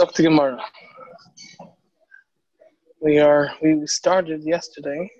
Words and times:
up 0.00 0.12
to 0.14 0.22
Gemara. 0.22 0.58
We 3.00 3.18
are 3.18 3.52
we 3.62 3.86
started 3.86 4.42
yesterday. 4.42 5.10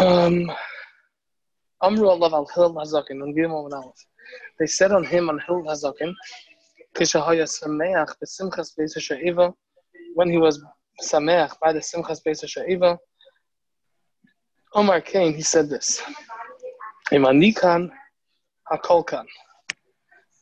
Um 0.00 0.50
Amru 1.82 2.08
Allah 2.08 2.30
al 2.32 2.48
Hil 2.54 2.74
Hazakin 2.74 3.22
on. 3.22 3.92
They 4.58 4.66
said 4.66 4.90
on 4.90 5.04
him 5.04 5.28
on 5.28 5.38
Hil 5.46 5.62
Hazakin, 5.62 6.14
Sameach 6.96 8.14
Sha'iva, 8.96 9.54
when 10.14 10.30
he 10.30 10.38
was 10.38 10.62
Sameach 11.02 11.52
by 11.60 11.72
the 11.72 11.80
Simchas 11.80 12.20
Beis 12.26 12.44
Sha'iva. 12.44 12.98
Omar 14.74 15.00
came, 15.00 15.34
he 15.34 15.42
said 15.42 15.68
this. 15.68 16.02
Imanikan 17.12 17.90
Hakolkan. 18.70 19.26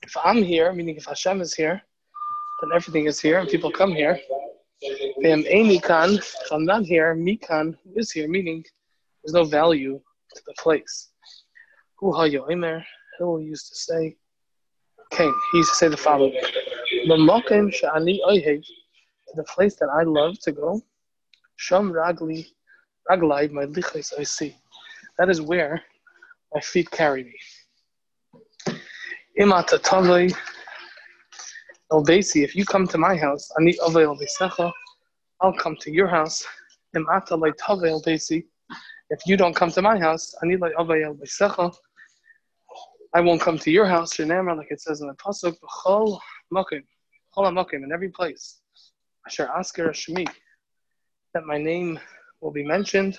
If 0.02 0.16
I'm 0.25 0.43
here, 0.43 0.72
meaning 0.72 0.96
if 0.96 1.04
Hashem 1.04 1.41
is 1.41 1.54
here, 1.54 1.82
then 2.61 2.70
everything 2.74 3.06
is 3.06 3.20
here 3.20 3.38
and 3.38 3.48
people 3.48 3.70
come 3.70 3.92
here. 3.92 4.19
If 4.82 6.52
I'm 6.52 6.64
not 6.64 6.84
here, 6.84 7.14
Mikan 7.14 7.77
is 7.95 8.10
here, 8.10 8.28
meaning 8.28 8.64
there's 9.23 9.34
no 9.34 9.45
value 9.45 10.01
to 10.34 10.42
the 10.46 10.55
place. 10.59 11.10
Hu 11.98 12.12
Hayoimer, 12.12 12.84
Hill 13.18 13.41
used 13.41 13.68
to 13.68 13.74
say, 13.74 14.16
Cain, 15.10 15.34
he 15.52 15.59
used 15.59 15.70
to 15.70 15.77
say 15.77 15.88
the 15.88 15.96
following. 15.96 16.41
The 19.37 19.45
place 19.45 19.77
that 19.77 19.88
I 19.90 20.02
love 20.02 20.38
to 20.40 20.52
go, 20.52 20.82
Sham 21.56 21.92
Ragli, 21.92 22.46
Raglai, 23.09 23.51
my 23.51 23.66
lichais 23.66 24.12
I 24.18 24.23
see. 24.23 24.56
That 25.18 25.29
is 25.29 25.40
where 25.42 25.82
my 26.54 26.60
feet 26.60 26.90
carry 26.90 27.24
me. 27.24 27.38
Imata 29.38 29.79
Tavai, 29.79 30.34
El 31.93 32.05
Basi, 32.05 32.45
if 32.45 32.55
you 32.55 32.65
come 32.65 32.87
to 32.87 32.99
my 32.99 33.17
house, 33.17 33.51
Ani 33.59 33.77
Avail 33.85 34.17
Besecha, 34.17 34.73
I'll 35.41 35.52
come 35.52 35.77
to 35.80 35.91
your 35.91 36.07
house. 36.07 36.45
Imata 36.95 37.38
Lai 37.38 37.51
Tavai 37.51 38.01
Basi, 38.05 38.45
if 39.10 39.21
you 39.27 39.37
don't 39.37 39.55
come 39.55 39.71
to 39.73 39.82
my 39.82 39.99
house, 39.99 40.35
Ani 40.43 40.55
Avail 40.55 41.16
Besecha, 41.16 41.74
I 43.13 43.21
won't 43.21 43.41
come 43.41 43.59
to 43.59 43.73
your 43.73 43.87
house, 43.87 44.15
Shenamar, 44.15 44.57
like 44.57 44.71
it 44.71 44.80
says 44.80 45.01
in 45.01 45.09
the 45.09 45.15
Pasuk, 45.15 45.57
B'chol 45.59 46.21
Mokim, 46.55 46.85
Chol 47.37 47.52
Mokim, 47.52 47.82
in 47.82 47.91
every 47.93 48.09
place. 48.09 48.60
Asher 49.27 49.51
Asker 49.59 49.88
Shmi, 49.88 50.29
that 51.35 51.45
my 51.45 51.59
name 51.59 51.99
will 52.41 52.52
be 52.52 52.65
mentioned. 52.65 53.19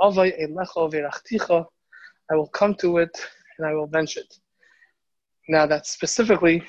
Avay 0.00 0.32
Elecha 0.32 0.90
Verachticha, 0.92 1.64
I 2.30 2.34
will 2.34 2.48
come 2.48 2.74
to 2.76 2.98
it 2.98 3.16
and 3.58 3.66
I 3.68 3.74
will 3.74 3.86
bench 3.86 4.16
it. 4.16 4.34
Now 5.48 5.64
that's 5.66 5.90
specifically, 5.90 6.64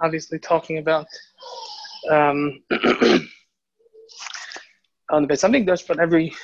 obviously, 0.00 0.38
talking 0.38 0.78
about 0.78 1.06
um, 2.10 2.62
on 5.10 5.22
the 5.22 5.28
Beis 5.28 5.42
Hamikdash, 5.44 5.86
but 5.86 5.98
every 5.98 6.34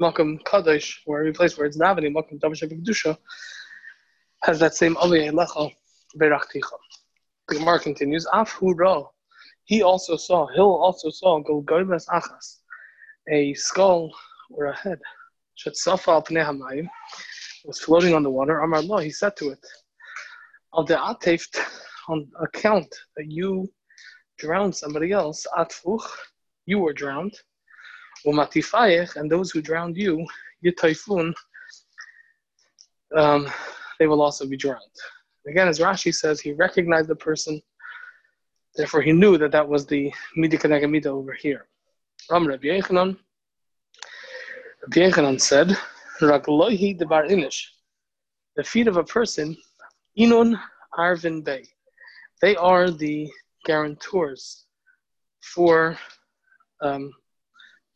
Makam 0.00 0.42
Kadosh, 0.42 0.98
or 1.06 1.20
every 1.20 1.32
place 1.32 1.56
where 1.56 1.66
it's 1.66 1.78
davening, 1.78 2.14
Makam 2.14 2.40
Davish 2.40 2.62
Kedusha, 2.62 3.16
has 4.42 4.58
that 4.58 4.74
same 4.74 4.94
Aviyah 4.96 5.32
Lecha 5.32 5.72
Berachticha. 6.18 6.78
The 7.48 7.56
Gemara 7.56 7.80
continues, 7.80 8.26
Af 8.32 8.52
Hura, 8.54 9.06
he 9.64 9.82
also 9.82 10.16
saw, 10.16 10.46
Hill 10.48 10.74
also 10.76 11.10
saw 11.10 11.42
Golgolas 11.42 12.06
Achas, 12.06 12.58
a 13.30 13.54
skull 13.54 14.10
or 14.50 14.66
a 14.66 14.76
head, 14.76 14.98
Shetzafa 15.58 16.08
al 16.08 16.22
Pnei 16.22 16.88
was 17.64 17.80
floating 17.80 18.14
on 18.14 18.22
the 18.22 18.30
water. 18.30 18.60
Amar 18.60 18.80
Allah, 18.80 19.02
he 19.04 19.10
said 19.10 19.36
to 19.36 19.50
it, 19.50 19.64
Al 20.74 20.84
the 20.84 20.94
ateft 20.94 21.58
on 22.10 22.28
account 22.42 22.92
that 23.16 23.30
you 23.30 23.70
drowned 24.38 24.74
somebody 24.74 25.12
else, 25.12 25.46
atfuch, 25.56 26.02
you 26.66 26.78
were 26.78 26.92
drowned. 26.92 27.34
Umatifayech, 28.26 29.16
and 29.16 29.30
those 29.30 29.50
who 29.50 29.62
drowned 29.62 29.96
you, 29.96 30.26
yitaifun, 30.64 31.32
um, 33.16 33.48
they 33.98 34.06
will 34.06 34.20
also 34.20 34.46
be 34.46 34.56
drowned. 34.56 34.96
Again, 35.46 35.68
as 35.68 35.78
Rashi 35.78 36.14
says, 36.14 36.40
he 36.40 36.52
recognized 36.52 37.08
the 37.08 37.16
person, 37.16 37.62
therefore 38.76 39.02
he 39.02 39.12
knew 39.12 39.38
that 39.38 39.52
that 39.52 39.66
was 39.66 39.86
the 39.86 40.12
midikanega 40.36 41.06
over 41.06 41.32
here. 41.32 41.66
Ram 42.30 42.46
Rabbi 42.46 42.68
Yechanan, 42.68 43.16
Rabbi 44.82 45.00
Yechanan 45.08 45.40
said, 45.40 45.76
Raglohi 46.20 46.98
de 46.98 47.06
bar 47.06 47.24
inish, 47.24 47.64
the 48.56 48.64
feet 48.64 48.86
of 48.86 48.96
a 48.98 49.04
person, 49.04 49.56
Inun 50.18 50.60
Arvin 50.98 51.42
Bay. 51.42 51.64
They 52.40 52.56
are 52.56 52.90
the 52.90 53.30
guarantors 53.64 54.66
for 55.42 55.98
um, 56.82 57.12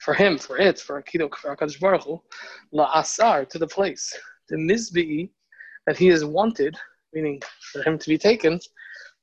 for 0.00 0.12
him, 0.12 0.37
for 0.37 0.59
it, 0.59 0.78
for 0.78 1.03
Akido, 1.03 1.34
for 1.34 1.56
Akadosh 1.56 1.81
Baruch 1.81 2.03
Hu, 2.03 2.21
la 2.72 2.91
asar 2.94 3.47
to 3.47 3.59
the 3.59 3.66
place, 3.66 4.15
the 4.50 4.56
mizbi 4.56 5.31
that 5.87 5.97
he 5.97 6.09
is 6.09 6.27
wanted, 6.27 6.77
meaning 7.15 7.41
for 7.72 7.82
him 7.82 7.99
to 7.99 8.09
be 8.09 8.19
taken, 8.19 8.60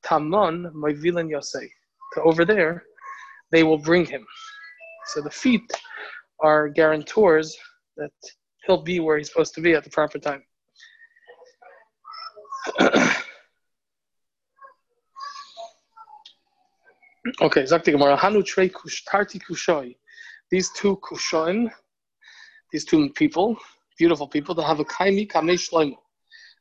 tamon 0.04 0.72
moivilan 0.74 1.30
yosei. 1.30 1.70
To 2.14 2.24
over 2.24 2.46
there, 2.46 2.84
they 3.52 3.62
will 3.62 3.78
bring 3.78 4.06
him. 4.06 4.26
So 5.08 5.22
the 5.22 5.30
feet 5.30 5.72
are 6.40 6.68
guarantors 6.68 7.56
that 7.98 8.12
he'll 8.66 8.82
be 8.82 9.00
where 9.00 9.20
he's 9.20 9.28
supposed 9.28 9.54
to 9.56 9.62
be 9.62 9.74
at 9.74 9.84
the 9.84 9.90
proper 9.92 10.18
time. 10.18 10.44
okay, 17.42 17.64
Zakti 17.64 17.92
Gemara. 17.92 18.16
Hanu 18.16 18.44
trei 18.44 18.70
tarti 18.70 19.40
kushoi. 19.40 19.96
These 20.50 20.72
two 20.72 20.98
kushoin, 20.98 21.72
these 22.72 22.86
two 22.86 23.10
people, 23.12 23.58
beautiful 23.98 24.28
people, 24.28 24.56
they 24.56 24.64
have 24.64 24.80
a 24.80 24.86
kaimi 24.86 25.30
kamei 25.30 25.54
shloimo, 25.54 25.98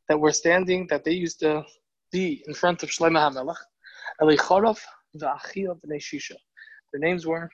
that 0.09 0.19
were 0.19 0.33
standing, 0.33 0.87
that 0.89 1.05
they 1.05 1.13
used 1.13 1.41
to 1.41 1.65
be 2.13 2.43
in 2.47 2.55
front 2.55 2.83
of 2.83 2.91
Shlomo 2.91 3.19
HaMelech, 3.19 3.57
Elichorov 4.21 4.79
v'Achia 5.17 5.75
b'nei 5.81 5.99
Shisha. 5.99 6.37
Their 6.93 7.01
names 7.01 7.27
were 7.27 7.49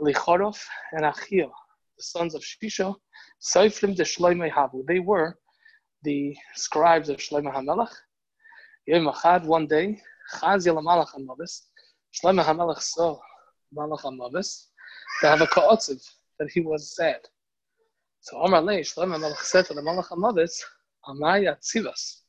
Elichorov 0.00 0.58
and 0.92 1.04
Achia, 1.04 1.48
the 1.96 2.02
sons 2.02 2.34
of 2.34 2.42
Shisha, 2.42 2.94
Seifrim 3.40 3.94
de 3.94 4.02
Shlomo 4.02 4.50
Havu. 4.50 4.84
They 4.86 4.98
were 4.98 5.38
the 6.02 6.36
scribes 6.54 7.08
of 7.08 7.18
Shlomo 7.18 7.54
HaMelech. 7.54 7.92
Yom 8.86 9.06
one 9.46 9.66
day, 9.66 10.00
Chaz 10.34 10.66
Yel 10.66 10.76
HaMalach 10.76 11.08
HaMavis, 11.18 11.69
Shlomo 12.14 12.44
HaMelech 12.44 12.80
saw 12.80 13.18
Malach 13.76 14.02
HaMavis, 14.02 14.66
to 15.20 15.28
have 15.28 15.40
a 15.40 15.46
ka'otziv, 15.46 16.02
that 16.38 16.50
he 16.50 16.60
was 16.60 16.94
sad. 16.96 17.20
So 18.20 18.38
Omar 18.38 18.62
Lei, 18.62 18.80
Shlomo 18.80 19.16
HaMelech 19.16 19.38
said 19.38 19.66
to 19.66 19.74
the 19.74 19.80
Malach 19.80 20.08
HaMavis, 20.08 20.62
Amaya 21.06 21.56
Tzivas, 21.60 22.22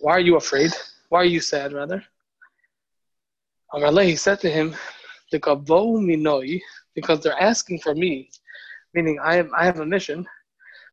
why 0.00 0.12
are 0.12 0.20
you 0.20 0.36
afraid? 0.36 0.72
Why 1.08 1.20
are 1.20 1.24
you 1.24 1.40
sad, 1.40 1.72
rather? 1.72 2.04
Omar 3.72 3.92
Lei, 3.92 4.06
he 4.06 4.16
said 4.16 4.40
to 4.40 4.50
him, 4.50 4.74
the 5.32 5.40
Gabo 5.40 5.98
Minoi, 5.98 6.60
because 6.94 7.20
they're 7.20 7.40
asking 7.40 7.80
for 7.80 7.94
me, 7.94 8.30
meaning 8.94 9.18
I 9.22 9.34
have, 9.34 9.50
I 9.56 9.64
have 9.64 9.80
a 9.80 9.86
mission, 9.86 10.26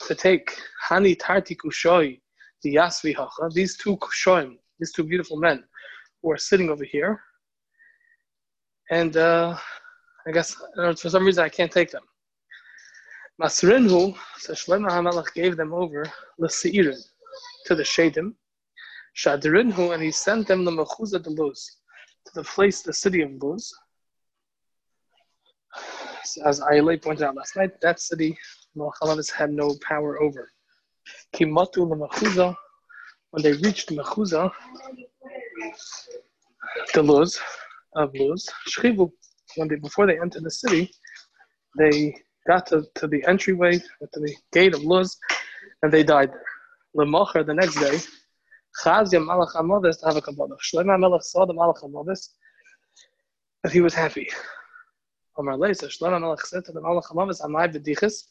to 0.07 0.15
take 0.15 0.57
Hani 0.89 1.17
Tarti 1.19 1.55
Kushoi, 1.55 2.19
the 2.63 2.75
Yasvi 2.75 3.15
Hacha, 3.15 3.49
these 3.53 3.77
two 3.77 3.95
Kushoim, 3.97 4.57
these 4.79 4.91
two 4.91 5.03
beautiful 5.03 5.37
men 5.37 5.63
who 6.21 6.31
are 6.31 6.37
sitting 6.37 6.69
over 6.69 6.83
here. 6.83 7.21
And 8.91 9.15
uh, 9.17 9.57
I 10.27 10.31
guess 10.31 10.55
know, 10.75 10.95
for 10.95 11.09
some 11.09 11.25
reason 11.25 11.43
I 11.43 11.49
can't 11.49 11.71
take 11.71 11.91
them. 11.91 12.03
Masrinhu, 13.41 14.15
so 14.37 14.53
Shlomo 14.53 14.89
HaMelech 14.89 15.33
gave 15.33 15.57
them 15.57 15.73
over 15.73 16.05
L'Seirin, 16.37 17.01
to 17.65 17.75
the 17.75 17.83
Shadim. 17.83 18.35
Shadrinhu, 19.15 19.93
and 19.93 20.01
he 20.01 20.11
sent 20.11 20.47
them 20.47 20.65
the 20.65 20.71
Mechuza 20.71 21.21
de 21.21 21.29
Luz, 21.29 21.77
to 22.25 22.33
the 22.35 22.43
place, 22.43 22.81
the 22.81 22.93
city 22.93 23.21
of 23.21 23.31
Luz. 23.41 23.73
As 26.45 26.59
Ayale 26.59 27.01
pointed 27.01 27.23
out 27.23 27.35
last 27.35 27.55
night, 27.55 27.79
that 27.81 27.99
city 27.99 28.37
Malchalavis 28.75 29.31
had 29.31 29.51
no 29.51 29.75
power 29.81 30.21
over. 30.21 30.51
Kimatu 31.35 31.87
Mechuza, 31.87 32.55
when 33.31 33.43
they 33.43 33.53
reached 33.53 33.89
Mechuza, 33.89 34.51
the 36.93 37.03
Luz, 37.03 37.39
of 37.95 38.13
Luz, 38.15 38.49
Shchivu, 38.67 39.11
when 39.55 39.67
they, 39.67 39.75
before 39.75 40.07
they 40.07 40.19
entered 40.19 40.43
the 40.43 40.51
city, 40.51 40.91
they 41.77 42.15
got 42.47 42.65
to, 42.67 42.83
to 42.95 43.07
the 43.07 43.23
entryway, 43.27 43.77
to 43.79 44.19
the 44.19 44.35
gate 44.51 44.73
of 44.73 44.83
Luz, 44.83 45.17
and 45.81 45.91
they 45.91 46.03
died 46.03 46.31
there. 46.31 46.45
Lemocher, 46.95 47.45
the 47.45 47.53
next 47.53 47.75
day, 47.75 47.99
Chazia 48.83 49.23
Malach 49.23 49.53
HaModes 49.53 49.99
to 49.99 50.05
have 50.07 50.15
a 50.15 50.21
Kabbalah. 50.21 50.57
Shlomo 50.57 51.21
saw 51.21 51.45
the 51.45 51.53
Malach 51.53 51.81
HaModes, 51.83 52.29
that 53.63 53.71
he 53.71 53.81
was 53.81 53.93
happy. 53.93 54.29
Omar 55.37 55.57
Lei, 55.57 55.73
so 55.73 55.87
Shlomo 55.87 56.19
HaMelech 56.19 56.41
said 56.41 56.65
to 56.65 56.71
the 56.71 56.81
Malach 56.81 57.05
HaModes, 57.05 57.41
Amai 57.41 57.73
B'dichis, 57.73 58.25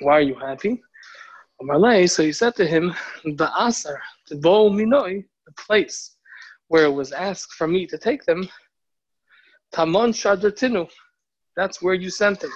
why 0.00 0.14
are 0.14 0.20
you 0.20 0.34
happy? 0.34 0.82
Omar 1.60 1.78
Lei, 1.78 2.06
so 2.06 2.22
he 2.22 2.32
said 2.32 2.54
to 2.56 2.66
him, 2.66 2.94
the 3.24 3.50
Asar, 3.58 4.00
the 4.28 4.36
Bo 4.36 4.70
Minoi, 4.70 5.24
the 5.46 5.52
place 5.52 6.13
where 6.74 6.86
it 6.86 6.90
was 7.02 7.12
asked 7.12 7.52
for 7.52 7.68
me 7.68 7.86
to 7.86 7.96
take 7.96 8.24
them, 8.24 8.48
Tamon 9.72 10.12
Shadrantinu. 10.12 10.90
That's 11.56 11.80
where 11.80 11.94
you 11.94 12.10
sent 12.10 12.40
them. 12.40 12.50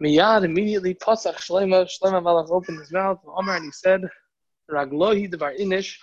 Miyad 0.00 0.44
immediately 0.44 0.94
Pasach 0.94 1.38
Shlema 1.38 1.90
Shlema 1.90 2.22
Malach 2.22 2.52
opened 2.52 2.78
his 2.78 2.92
mouth, 2.92 3.18
Omar, 3.26 3.56
and 3.56 3.64
he 3.64 3.72
said, 3.72 4.02
Raglohi 4.70 5.28
Devar 5.28 5.54
Inish, 5.54 5.96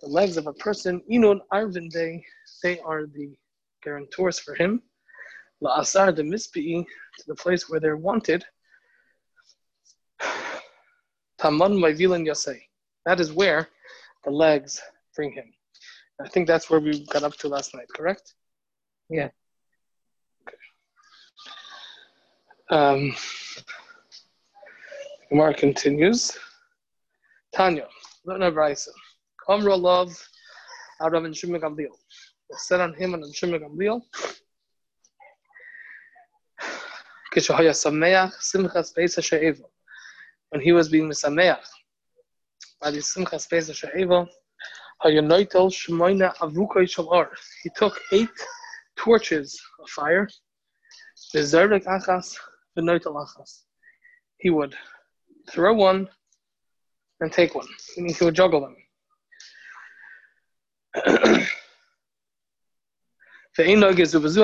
the 0.00 0.06
legs 0.06 0.36
of 0.36 0.46
a 0.46 0.52
person, 0.52 1.02
Inun 1.10 1.40
Arvin 1.52 1.90
they, 1.90 2.24
they 2.62 2.78
are 2.78 3.06
the 3.06 3.36
guarantors 3.82 4.38
for 4.38 4.54
him. 4.54 4.80
La 5.60 5.80
Asar 5.80 6.12
de 6.12 6.22
Mispi, 6.22 6.84
to 7.18 7.24
the 7.26 7.34
place 7.34 7.68
where 7.68 7.80
they're 7.80 7.96
wanted. 7.96 8.44
Taman 11.38 11.72
Maivilan 11.72 12.24
Yasei. 12.24 12.60
That 13.04 13.18
is 13.18 13.32
where 13.32 13.68
the 14.22 14.30
legs 14.30 14.80
bring 15.16 15.32
him. 15.32 15.52
I 16.20 16.28
think 16.28 16.46
that's 16.46 16.68
where 16.68 16.80
we 16.80 17.04
got 17.06 17.22
up 17.22 17.36
to 17.36 17.48
last 17.48 17.74
night, 17.74 17.86
correct? 17.94 18.34
Yeah. 19.08 19.28
Um, 22.70 23.14
Gemara 25.30 25.54
continues. 25.54 26.36
Tanya, 27.54 27.86
Lutna 28.26 28.52
Braisa. 28.52 28.88
Kamra 29.48 29.80
love 29.80 30.10
Arav 31.00 31.24
and 31.24 31.36
Shimon 31.36 31.60
Gamliel. 31.60 31.96
Set 32.52 32.80
on 32.80 32.92
him 32.94 33.14
and 33.14 33.34
Shimon 33.34 33.60
Gamliel. 33.60 34.02
Kishahaya 37.34 37.70
Sameach 37.70 38.32
Simchas 38.40 38.92
Beisa 38.94 39.22
She'eva. 39.22 39.64
When 40.50 40.60
he 40.60 40.72
was 40.72 40.88
being 40.88 41.08
Misameach 41.08 41.64
by 42.80 42.90
the 42.90 42.98
Simchas 42.98 43.48
Beisa 43.48 43.74
She'eva, 43.74 44.26
Avukoi 45.04 46.86
Shalor. 46.86 47.28
He 47.62 47.70
took 47.70 48.00
eight 48.12 48.28
torches 48.96 49.60
of 49.80 49.88
fire. 49.88 50.28
The 51.32 51.40
Zerek 51.40 51.84
Achas 51.84 52.36
he 54.38 54.50
would 54.50 54.74
throw 55.50 55.74
one 55.74 56.08
and 57.20 57.32
take 57.32 57.54
one, 57.54 57.66
meaning 57.96 58.14
he 58.14 58.24
would 58.24 58.34
juggle 58.34 58.60
them. 58.60 58.76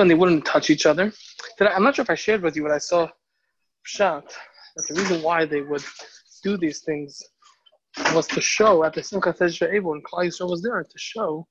and 0.01 0.11
they 0.11 0.15
wouldn't 0.15 0.45
touch 0.45 0.69
each 0.69 0.85
other. 0.85 1.13
I'm 1.61 1.83
not 1.83 1.95
sure 1.95 2.03
if 2.03 2.09
I 2.09 2.15
shared 2.15 2.41
with 2.41 2.57
you 2.57 2.63
what 2.63 2.73
I 2.73 2.79
saw 2.79 3.07
Pshat, 3.87 4.33
that 4.75 4.87
the 4.87 4.95
reason 4.95 5.21
why 5.21 5.45
they 5.45 5.61
would 5.61 5.83
do 6.43 6.57
these 6.57 6.81
things 6.81 7.23
was 8.13 8.27
to 8.27 8.41
show 8.41 8.83
at 8.83 8.93
the 8.93 9.01
Simchat 9.01 9.73
Able 9.73 9.91
when 9.91 10.01
Klal 10.01 10.25
Yisrael 10.25 10.49
was 10.49 10.61
there 10.61 10.83
to 10.83 10.97
show 10.97 11.47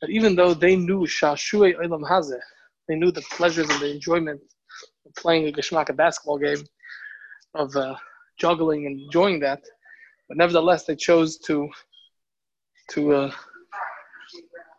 that 0.00 0.10
even 0.10 0.34
though 0.34 0.54
they 0.54 0.76
knew 0.76 1.02
Shashue 1.06 1.76
Olam 1.76 2.08
Hazeh, 2.08 2.40
they 2.88 2.96
knew 2.96 3.10
the 3.10 3.22
pleasures 3.32 3.68
and 3.70 3.80
the 3.80 3.90
enjoyment 3.90 4.40
of 5.06 5.14
playing 5.14 5.48
a 5.48 5.52
Geshmaka 5.52 5.96
basketball 5.96 6.38
game, 6.38 6.64
of 7.54 7.74
uh, 7.76 7.94
juggling 8.38 8.86
and 8.86 9.00
enjoying 9.00 9.40
that. 9.40 9.62
But 10.28 10.36
nevertheless, 10.36 10.84
they 10.84 10.96
chose 10.96 11.38
to 11.40 11.68
to 12.90 13.12
uh, 13.12 13.32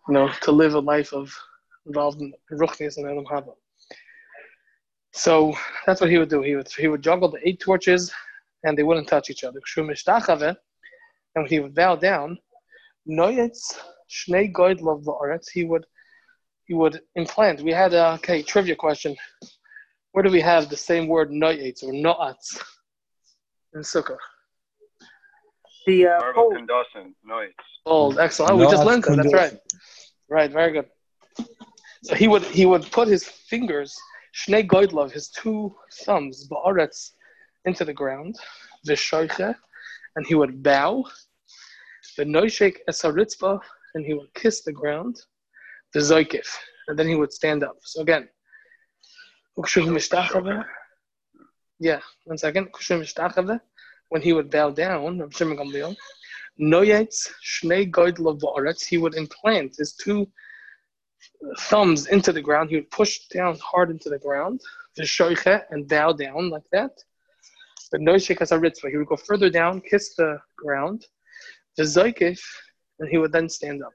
you 0.07 0.13
know 0.13 0.29
to 0.41 0.51
live 0.51 0.73
a 0.75 0.79
life 0.79 1.13
of 1.13 1.33
involved 1.85 2.21
in 2.21 2.33
ruchnis 2.51 2.97
and 2.97 3.07
elam 3.07 3.25
haba. 3.25 3.53
So 5.13 5.55
that's 5.85 6.01
what 6.01 6.09
he 6.09 6.17
would 6.17 6.29
do. 6.29 6.41
He 6.41 6.55
would 6.55 6.69
he 6.77 6.87
would 6.87 7.01
juggle 7.01 7.29
the 7.29 7.47
eight 7.47 7.59
torches, 7.59 8.11
and 8.63 8.77
they 8.77 8.83
wouldn't 8.83 9.07
touch 9.07 9.29
each 9.29 9.43
other. 9.43 9.59
And 11.35 11.43
when 11.43 11.49
he 11.49 11.59
would 11.59 11.75
bow 11.75 11.95
down, 11.95 12.37
noyetz 13.09 13.79
shnei 14.09 14.51
goydlov 14.51 15.05
la'aretz. 15.05 15.49
He 15.51 15.65
would 15.65 15.85
he 16.65 16.73
would 16.73 17.01
implant. 17.15 17.61
We 17.61 17.71
had 17.71 17.93
a 17.93 18.13
okay 18.13 18.41
trivia 18.41 18.75
question 18.75 19.15
where 20.13 20.23
do 20.23 20.29
we 20.29 20.41
have 20.41 20.69
the 20.69 20.77
same 20.77 21.07
word 21.07 21.31
noyetz 21.31 21.83
or 21.83 21.91
no'atz 21.91 22.61
in 23.73 23.81
sukkah? 23.81 24.17
The 25.87 26.07
uh, 26.07 26.19
Marvel 26.19 26.51
Kondosant, 26.51 27.13
noyetz. 27.27 27.53
Old, 27.85 28.19
excellent. 28.19 28.53
Oh, 28.53 28.55
we 28.55 28.65
just 28.67 28.85
learned 28.85 29.03
that. 29.03 29.17
That's 29.17 29.33
right. 29.33 29.59
Right, 30.29 30.51
very 30.51 30.71
good. 30.71 30.85
So 32.03 32.15
he 32.15 32.27
would 32.27 32.43
he 32.43 32.65
would 32.65 32.89
put 32.91 33.07
his 33.07 33.25
fingers, 33.25 33.97
shnei 34.35 34.65
goydlov, 34.67 35.11
his 35.11 35.29
two 35.29 35.75
thumbs, 36.05 36.47
ba'aretz, 36.47 37.11
into 37.65 37.83
the 37.83 37.93
ground, 37.93 38.35
vishoiche, 38.87 39.55
and 40.15 40.25
he 40.27 40.35
would 40.35 40.61
bow, 40.63 41.05
the 42.17 42.23
noishek 42.23 42.77
esaritzba, 42.89 43.59
and 43.95 44.05
he 44.05 44.13
would 44.13 44.33
kiss 44.33 44.61
the 44.61 44.71
ground, 44.71 45.19
the 45.93 45.99
zoikif, 45.99 46.47
and 46.87 46.97
then 46.97 47.07
he 47.07 47.15
would 47.15 47.31
stand 47.31 47.63
up. 47.63 47.77
So 47.81 48.01
again, 48.01 48.27
yeah, 51.79 51.99
one 52.25 52.37
second. 52.37 52.69
When 54.09 54.21
he 54.21 54.33
would 54.33 54.49
bow 54.49 54.69
down, 54.71 55.31
he 58.87 58.97
would 58.97 59.15
implant 59.15 59.75
his 59.77 59.93
two 59.93 60.27
thumbs 61.59 62.07
into 62.07 62.31
the 62.31 62.41
ground. 62.41 62.69
He 62.69 62.75
would 62.75 62.91
push 62.91 63.27
down 63.27 63.57
hard 63.59 63.89
into 63.91 64.09
the 64.09 64.19
ground, 64.19 64.61
the 64.95 65.03
shoiche, 65.03 65.63
and 65.69 65.87
bow 65.87 66.13
down 66.13 66.49
like 66.49 66.69
that. 66.71 66.91
But 67.93 68.01
he 68.01 68.97
would 68.97 69.07
go 69.07 69.15
further 69.15 69.49
down, 69.49 69.79
kiss 69.81 70.15
the 70.15 70.39
ground, 70.57 71.05
the 71.77 71.83
zaykif, 71.83 72.41
and 72.99 73.07
he 73.09 73.17
would 73.17 73.31
then 73.31 73.47
stand 73.47 73.81
up. 73.83 73.93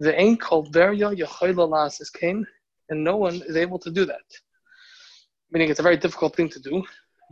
The 0.00 0.18
ain 0.18 0.38
called 0.38 0.72
Verya 0.72 1.14
Yehoila 1.14 2.00
is 2.00 2.08
came, 2.10 2.46
and 2.88 3.04
no 3.04 3.16
one 3.18 3.42
is 3.42 3.56
able 3.56 3.78
to 3.80 3.90
do 3.90 4.06
that 4.06 4.22
meaning 5.52 5.68
it's 5.68 5.80
a 5.80 5.82
very 5.82 5.96
difficult 5.96 6.34
thing 6.34 6.48
to 6.48 6.60
do. 6.60 6.82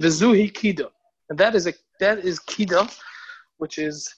Vizuhi 0.01 0.53
kida, 0.53 0.89
and 1.29 1.39
that 1.39 1.55
is 1.55 1.67
a 1.67 1.75
that 1.99 2.19
is 2.19 2.39
kida, 2.41 2.89
which 3.59 3.79
is 3.79 4.15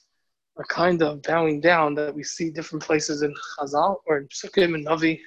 a 0.59 0.63
kind 0.65 1.01
of 1.01 1.21
bowing 1.23 1.59
down 1.59 1.95
that 1.95 2.13
we 2.13 2.23
see 2.23 2.51
different 2.51 2.83
places 2.83 3.23
in 3.23 3.33
Chazal 3.57 3.97
or 4.05 4.17
in 4.19 4.27
Psukim 4.27 4.75
and 4.75 4.85
Navi. 4.85 5.19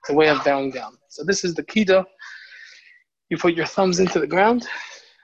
It's 0.00 0.10
a 0.10 0.14
way 0.14 0.28
of 0.28 0.42
bowing 0.44 0.70
down. 0.70 0.96
So 1.08 1.22
this 1.24 1.44
is 1.44 1.54
the 1.54 1.62
kida. 1.62 2.04
You 3.30 3.38
put 3.38 3.54
your 3.54 3.66
thumbs 3.66 4.00
into 4.00 4.18
the 4.18 4.26
ground, 4.26 4.66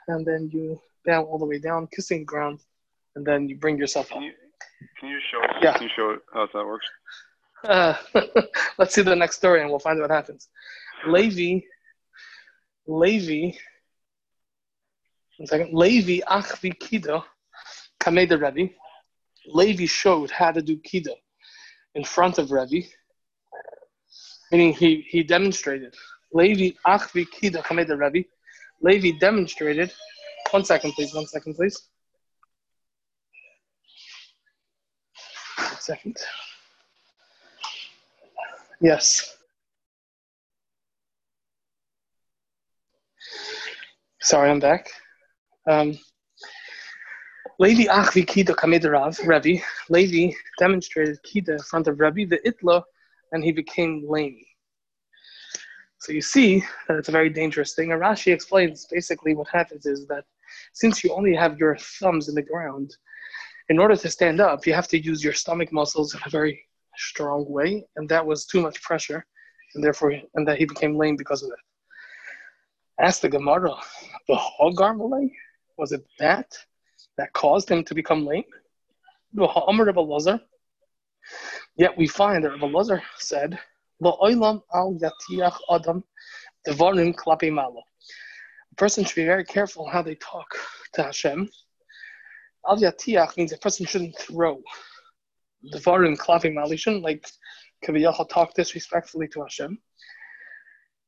and 0.09 0.27
then 0.27 0.51
you 0.53 0.81
bow 1.05 1.23
all 1.25 1.39
the 1.39 1.47
way 1.47 1.59
down, 1.59 1.89
kissing 1.95 2.25
ground, 2.25 2.61
and 3.17 3.27
then 3.27 3.49
you 3.49 3.57
bring 3.57 3.79
yourself 3.79 4.07
up. 4.13 4.19
Can 4.19 4.23
you, 4.23 4.33
can 4.99 5.09
you 5.09 5.19
show? 5.31 5.41
Yeah. 5.61 5.75
Can 5.75 5.83
you 5.85 5.91
show 5.95 6.17
how 6.33 6.49
that 6.53 6.67
works? 6.67 6.87
Uh, 7.65 7.95
let's 8.79 8.95
see 8.95 9.03
the 9.03 9.15
next 9.15 9.37
story, 9.37 9.61
and 9.61 9.71
we'll 9.71 9.79
find 9.79 9.99
out 9.99 10.03
what 10.03 10.11
happens. 10.11 10.49
Levi 11.07 11.65
Levi, 12.87 13.57
one 15.37 15.47
second, 15.47 15.73
Levi 15.73 16.25
Achvi 16.27 16.77
Kida, 16.77 17.23
Kameda 18.01 18.41
Rebbe. 18.41 18.73
Levi 19.47 19.87
showed 19.87 20.31
how 20.31 20.51
to 20.51 20.63
do 20.63 20.77
Kida 20.79 21.15
in 21.95 22.05
front 22.05 22.39
of 22.39 22.51
Rebbe, 22.51 22.87
meaning 24.51 24.73
he, 24.73 25.05
he 25.09 25.23
demonstrated. 25.23 25.95
Levi 26.33 26.77
Achvi 26.87 27.27
Kida 27.27 27.63
Kameda 27.63 27.99
Rebbe. 27.99 28.27
Levi 28.83 29.17
demonstrated. 29.19 29.93
One 30.51 30.65
second, 30.65 30.93
please. 30.93 31.15
One 31.15 31.27
second, 31.27 31.55
please. 31.55 31.89
One 35.57 35.81
second. 35.81 36.17
Yes. 38.81 39.37
Sorry, 44.21 44.51
I'm 44.51 44.61
back. 44.61 44.89
Um, 45.69 45.99
Levi 47.59 47.85
Achvi 47.85 48.27
Kida 48.27 48.55
Kamidarav, 48.57 49.25
Rebbe. 49.27 49.63
Levi 49.89 50.35
demonstrated 50.59 51.19
Kida 51.23 51.51
in 51.51 51.59
front 51.61 51.87
of 51.87 52.01
Rebbe, 52.01 52.29
the 52.29 52.41
Itla, 52.45 52.83
and 53.31 53.45
he 53.45 53.53
became 53.53 54.05
lame. 54.09 54.45
So 56.03 56.11
you 56.11 56.21
see 56.21 56.65
that 56.89 56.97
it's 56.97 57.09
a 57.09 57.13
very 57.13 57.31
dangerous 57.31 57.75
thing. 57.75 57.93
And 57.93 58.03
Rashi 58.03 58.35
explains 58.35 58.87
basically 58.91 59.37
what 59.37 59.47
happens 59.53 59.87
is 59.87 60.05
that 60.09 60.25
since 60.73 61.05
you 61.05 61.15
only 61.15 61.33
have 61.33 61.61
your 61.61 61.77
thumbs 61.77 62.29
in 62.29 62.35
the 62.35 62.43
ground, 62.43 62.97
in 63.69 63.79
order 63.79 63.95
to 63.95 64.11
stand 64.11 64.41
up, 64.41 64.67
you 64.67 64.75
have 64.75 64.89
to 64.89 64.99
use 64.99 65.23
your 65.23 65.33
stomach 65.33 65.73
muscles 65.73 66.13
in 66.13 66.21
a 66.27 66.29
very 66.29 66.61
strong 66.97 67.49
way, 67.49 67.85
and 67.95 68.09
that 68.09 68.27
was 68.27 68.47
too 68.47 68.61
much 68.61 68.83
pressure, 68.83 69.25
and 69.77 69.85
therefore, 69.85 70.13
and 70.35 70.49
that 70.49 70.59
he 70.59 70.65
became 70.65 70.97
lame 70.97 71.15
because 71.15 71.45
of 71.45 71.51
it. 71.51 71.59
Ask 73.01 73.21
the 73.21 73.29
Gemara, 73.29 73.73
the 74.27 74.41
Malay? 74.97 75.31
Was 75.79 75.93
it 75.93 76.05
that 76.19 76.53
that 77.17 77.33
caused 77.33 77.71
him 77.71 77.85
to 77.85 77.95
become 77.95 78.27
lame? 78.27 78.43
The 79.35 79.47
Ha'amr 79.47 79.87
Rebbe 79.87 80.01
Lazar? 80.01 80.41
Yet 81.77 81.97
we 81.97 82.09
find 82.09 82.43
that 82.43 82.51
Rebbe 82.51 82.67
Lazar 82.67 83.01
said, 83.19 83.57
Malo. 87.53 87.83
A 88.73 88.75
person 88.77 89.05
should 89.05 89.15
be 89.17 89.25
very 89.25 89.45
careful 89.45 89.89
how 89.89 90.03
they 90.03 90.17
talk 90.17 90.47
to 90.95 91.03
Hashem. 91.03 91.49
Al 92.69 92.79
yatiach 92.79 93.37
means 93.37 93.53
a 93.53 93.59
person 93.59 93.87
shouldn't 93.87 94.19
throw. 94.19 94.61
Devarim 95.75 96.17
klapi 96.17 96.53
malo. 96.53 96.71
He 96.71 96.77
shouldn't 96.77 97.05
like 97.05 97.27
Kaviyachal 97.85 98.29
talked 98.29 98.57
disrespectfully 98.57 99.29
to 99.29 99.43
Hashem. 99.43 99.79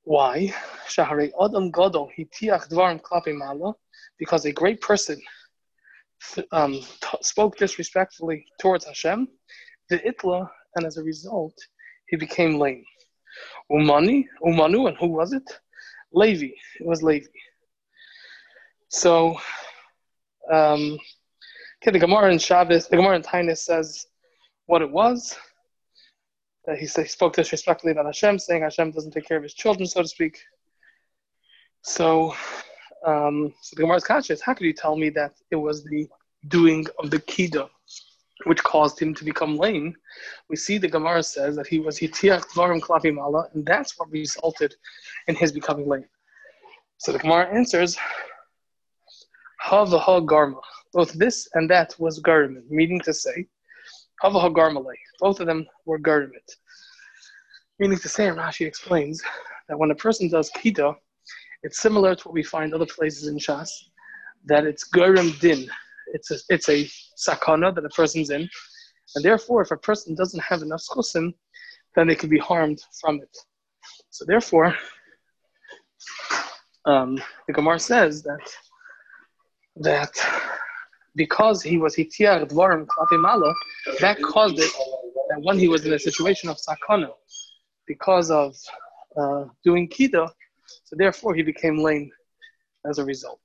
Why? 0.03 0.53
Shahari 0.89 1.33
Adam 1.43 1.73
Hitiach 1.73 2.69
Dvarim 2.69 3.39
Mala, 3.39 3.75
because 4.19 4.45
a 4.45 4.53
great 4.53 4.81
person 4.81 5.21
um, 6.53 6.73
t- 6.75 7.19
spoke 7.23 7.57
disrespectfully 7.57 8.45
towards 8.61 8.85
Hashem, 8.85 9.29
the 9.89 9.99
Itla, 10.01 10.49
and 10.77 10.87
as 10.87 10.97
a 10.97 11.03
result, 11.03 11.57
he 12.07 12.17
became 12.17 12.59
lame. 12.59 12.85
Umani, 13.71 14.25
Umanu, 14.43 14.89
and 14.89 14.97
who 14.97 15.09
was 15.09 15.33
it? 15.33 15.61
Levi. 16.13 16.53
It 16.81 16.87
was 16.87 17.03
Levi. 17.03 17.27
So, 18.89 19.39
um, 20.53 20.99
okay, 21.83 21.91
the 21.91 21.99
Gemara 21.99 22.33
in 22.33 22.39
Shabbos, 22.39 22.89
the 22.89 22.97
Gemara 22.97 23.17
in 23.17 23.23
Taanis 23.23 23.59
says 23.59 24.07
what 24.67 24.83
it 24.83 24.91
was. 24.91 25.37
That 26.67 26.79
he, 26.79 26.87
he 26.87 27.05
spoke 27.05 27.35
disrespectfully 27.35 27.93
about 27.93 28.07
Hashem, 28.07 28.39
saying 28.39 28.63
Hashem 28.63 28.93
doesn't 28.93 29.11
take 29.11 29.27
care 29.27 29.37
of 29.37 29.43
his 29.43 29.55
children, 29.55 29.87
so 29.87 30.03
to 30.03 30.09
speak. 30.09 30.39
So, 31.83 32.35
um, 33.07 33.53
so 33.61 33.75
the 33.77 33.83
Gemara's 33.83 34.05
conscious. 34.05 34.41
How 34.41 34.55
could 34.55 34.65
you 34.65 34.73
tell 34.73 34.97
me 34.97 35.11
that 35.11 35.35
it 35.51 35.57
was 35.57 35.85
the 35.85 36.09
doing 36.49 36.87
of 36.99 37.11
the 37.11 37.19
kida 37.19 37.69
which 38.45 38.63
caused 38.63 39.01
him 39.01 39.15
to 39.15 39.25
become 39.25 39.57
lame? 39.57 39.95
We 40.49 40.57
see 40.57 40.79
the 40.79 40.89
Gemara 40.89 41.23
says 41.23 41.57
that 41.57 41.67
he 41.67 41.79
was 41.79 42.01
mala, 42.01 43.49
and 43.55 43.67
that's 43.67 43.99
what 43.99 44.11
resulted 44.11 44.75
in 45.29 45.35
his 45.35 45.53
becoming 45.53 45.89
lame. 45.89 46.09
So 46.99 47.13
the 47.13 47.19
Gemara 47.19 47.47
answers, 47.55 47.99
Hava 49.61 49.99
garma. 49.99 50.61
Both 50.93 51.13
this 51.15 51.49
and 51.55 51.69
that 51.71 51.95
was 51.99 52.21
garment, 52.21 52.71
meaning 52.71 53.01
to 53.01 53.15
say, 53.15 53.47
Hava 54.21 54.51
garmalei. 54.51 54.95
Both 55.21 55.41
of 55.41 55.47
them 55.47 55.67
were 55.87 55.99
garment. 55.99 56.57
Meaning 57.79 57.99
to 57.99 58.09
say, 58.09 58.29
Rashi 58.29 58.67
explains 58.67 59.23
that 59.69 59.79
when 59.79 59.91
a 59.91 59.95
person 59.95 60.29
does 60.29 60.51
kita, 60.53 60.95
it's 61.63 61.81
similar 61.81 62.15
to 62.15 62.29
what 62.29 62.35
we 62.35 62.43
find 62.43 62.75
other 62.75 62.87
places 62.87 63.29
in 63.29 63.39
Shas, 63.39 63.71
that 64.45 64.67
it's 64.67 64.89
garim 64.91 65.39
din. 65.41 65.69
It's 66.13 66.31
a, 66.31 66.37
it's 66.49 66.69
a 66.69 66.89
sakana 67.17 67.75
that 67.75 67.85
a 67.85 67.89
person's 67.89 68.31
in, 68.31 68.49
and 69.15 69.25
therefore, 69.25 69.63
if 69.63 69.71
a 69.71 69.77
person 69.77 70.15
doesn't 70.15 70.43
have 70.43 70.63
enough 70.63 70.83
skusim, 70.83 71.35
then 71.95 72.07
they 72.07 72.15
can 72.15 72.29
be 72.29 72.39
harmed 72.39 72.81
from 73.01 73.17
it. 73.17 73.37
So 74.11 74.25
therefore, 74.25 74.75
um, 76.85 77.19
the 77.47 77.53
Gemara 77.53 77.79
says 77.79 78.23
that 78.23 78.47
that 79.77 80.13
because 81.17 81.63
he 81.63 81.79
was 81.79 81.97
hitiar 81.97 82.49
dvarim 82.49 82.87
klafimala, 82.87 83.53
that 84.01 84.21
caused 84.23 84.59
it 84.59 84.73
that 85.31 85.41
when 85.43 85.59
he 85.59 85.69
was 85.69 85.87
in 85.87 85.93
a 85.93 85.99
situation 85.99 86.49
of 86.49 86.57
sakana, 86.59 87.11
because 87.87 88.31
of 88.31 88.57
uh, 89.17 89.45
doing 89.65 89.89
kida, 89.89 90.29
so 90.85 90.97
therefore 90.97 91.35
he 91.35 91.43
became 91.43 91.79
lame 91.79 92.11
as 92.87 92.99
a 92.99 93.05
result. 93.05 93.41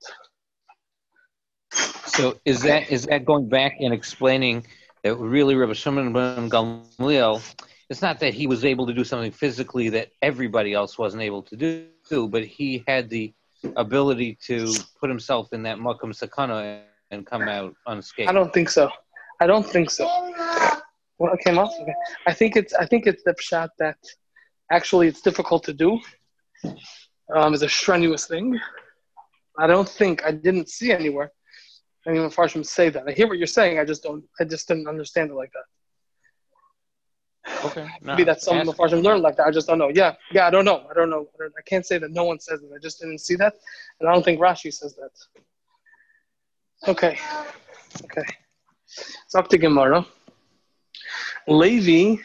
So 2.10 2.38
is 2.44 2.62
that 2.62 2.90
is 2.90 3.06
that 3.06 3.24
going 3.24 3.48
back 3.48 3.76
and 3.80 3.94
explaining 3.94 4.66
that 5.04 5.14
really 5.16 5.54
Rabbi 5.54 5.74
Shimon 5.74 6.12
ben 6.12 6.50
Gamliel? 6.50 7.40
It's 7.88 8.02
not 8.02 8.20
that 8.20 8.34
he 8.34 8.46
was 8.46 8.64
able 8.64 8.86
to 8.86 8.92
do 8.92 9.04
something 9.04 9.32
physically 9.32 9.88
that 9.90 10.10
everybody 10.22 10.72
else 10.74 10.98
wasn't 10.98 11.22
able 11.22 11.42
to 11.44 11.56
do, 11.56 12.28
but 12.28 12.44
he 12.44 12.84
had 12.86 13.08
the 13.08 13.32
ability 13.76 14.38
to 14.46 14.72
put 15.00 15.08
himself 15.08 15.52
in 15.52 15.62
that 15.64 15.78
makam 15.78 16.12
sakana 16.12 16.82
and 17.10 17.26
come 17.26 17.42
out 17.42 17.74
unscathed. 17.86 18.28
I 18.28 18.32
don't 18.32 18.52
think 18.52 18.70
so. 18.70 18.90
I 19.40 19.46
don't 19.46 19.66
think 19.66 19.90
so. 19.90 20.06
What 21.16 21.38
came 21.40 21.58
up? 21.58 21.70
Okay. 21.80 21.94
I 22.26 22.32
think 22.34 22.56
it's 22.56 22.74
I 22.74 22.86
think 22.86 23.06
it's 23.06 23.22
the 23.24 23.34
shot 23.38 23.70
that 23.78 23.98
actually 24.70 25.06
it's 25.08 25.20
difficult 25.20 25.64
to 25.64 25.72
do. 25.72 26.00
Um, 27.34 27.54
it's 27.54 27.62
a 27.62 27.68
strenuous 27.68 28.26
thing. 28.26 28.58
I 29.58 29.66
don't 29.66 29.88
think 29.88 30.24
I 30.24 30.32
didn't 30.32 30.68
see 30.68 30.92
anywhere 30.92 31.32
anyone 32.06 32.30
Farshim 32.30 32.64
say 32.64 32.88
that. 32.90 33.06
I 33.06 33.12
hear 33.12 33.28
what 33.28 33.38
you're 33.38 33.46
saying. 33.46 33.78
I 33.78 33.84
just 33.84 34.02
don't. 34.02 34.24
I 34.40 34.44
just 34.44 34.68
didn't 34.68 34.88
understand 34.88 35.30
it 35.30 35.34
like 35.34 35.52
that. 35.52 35.64
Okay. 37.64 37.86
No, 38.02 38.12
Maybe 38.12 38.24
that's 38.24 38.44
some 38.44 38.58
of 38.58 38.66
the 38.66 38.72
Farshim 38.72 39.02
learned 39.02 39.22
like 39.22 39.36
that. 39.36 39.46
I 39.46 39.50
just 39.50 39.66
don't 39.66 39.78
know. 39.78 39.90
Yeah, 39.94 40.14
yeah. 40.32 40.46
I 40.46 40.50
don't 40.50 40.64
know. 40.64 40.86
I 40.90 40.94
don't 40.94 41.10
know. 41.10 41.28
I, 41.34 41.38
don't, 41.38 41.52
I 41.58 41.62
can't 41.66 41.86
say 41.86 41.98
that 41.98 42.10
no 42.10 42.24
one 42.24 42.40
says 42.40 42.62
it. 42.62 42.70
I 42.74 42.78
just 42.80 43.00
didn't 43.00 43.18
see 43.18 43.36
that, 43.36 43.54
and 44.00 44.08
I 44.08 44.12
don't 44.12 44.24
think 44.24 44.40
Rashi 44.40 44.72
says 44.72 44.96
that. 44.96 45.10
Okay. 46.88 47.18
Okay. 48.04 48.26
It's 49.24 49.34
up 49.34 49.48
to 49.48 49.58
Gemara. 49.58 50.06
Levi 51.46 52.16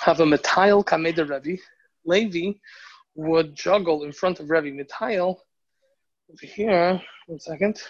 have 0.00 0.20
a 0.20 0.26
metile 0.26 0.82
kameda 0.84 1.28
Rebbe. 1.28 1.60
Levi 2.04 2.58
would 3.14 3.54
juggle 3.54 4.04
in 4.04 4.12
front 4.12 4.40
of 4.40 4.50
Rebbe. 4.50 4.70
Metile 4.74 5.40
over 6.30 6.46
here, 6.46 7.00
one 7.26 7.40
second. 7.40 7.80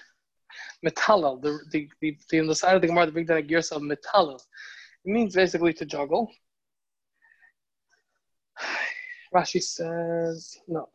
Metalal, 0.85 1.41
the, 1.43 1.59
the, 1.71 1.89
the, 2.31 2.41
on 2.41 2.47
the 2.47 2.55
side 2.55 2.77
of 2.77 2.83
the 2.83 2.87
Gemara, 2.89 3.07
the 3.07 3.13
big 3.13 3.49
gear 3.49 3.59
of 3.59 3.83
metalal. 3.83 4.41
It 5.05 5.11
means 5.11 5.35
basically 5.35 5.73
to 5.75 5.85
juggle. 5.85 6.31
Rashi 9.35 9.63
says, 9.63 10.59
no. 10.69 10.89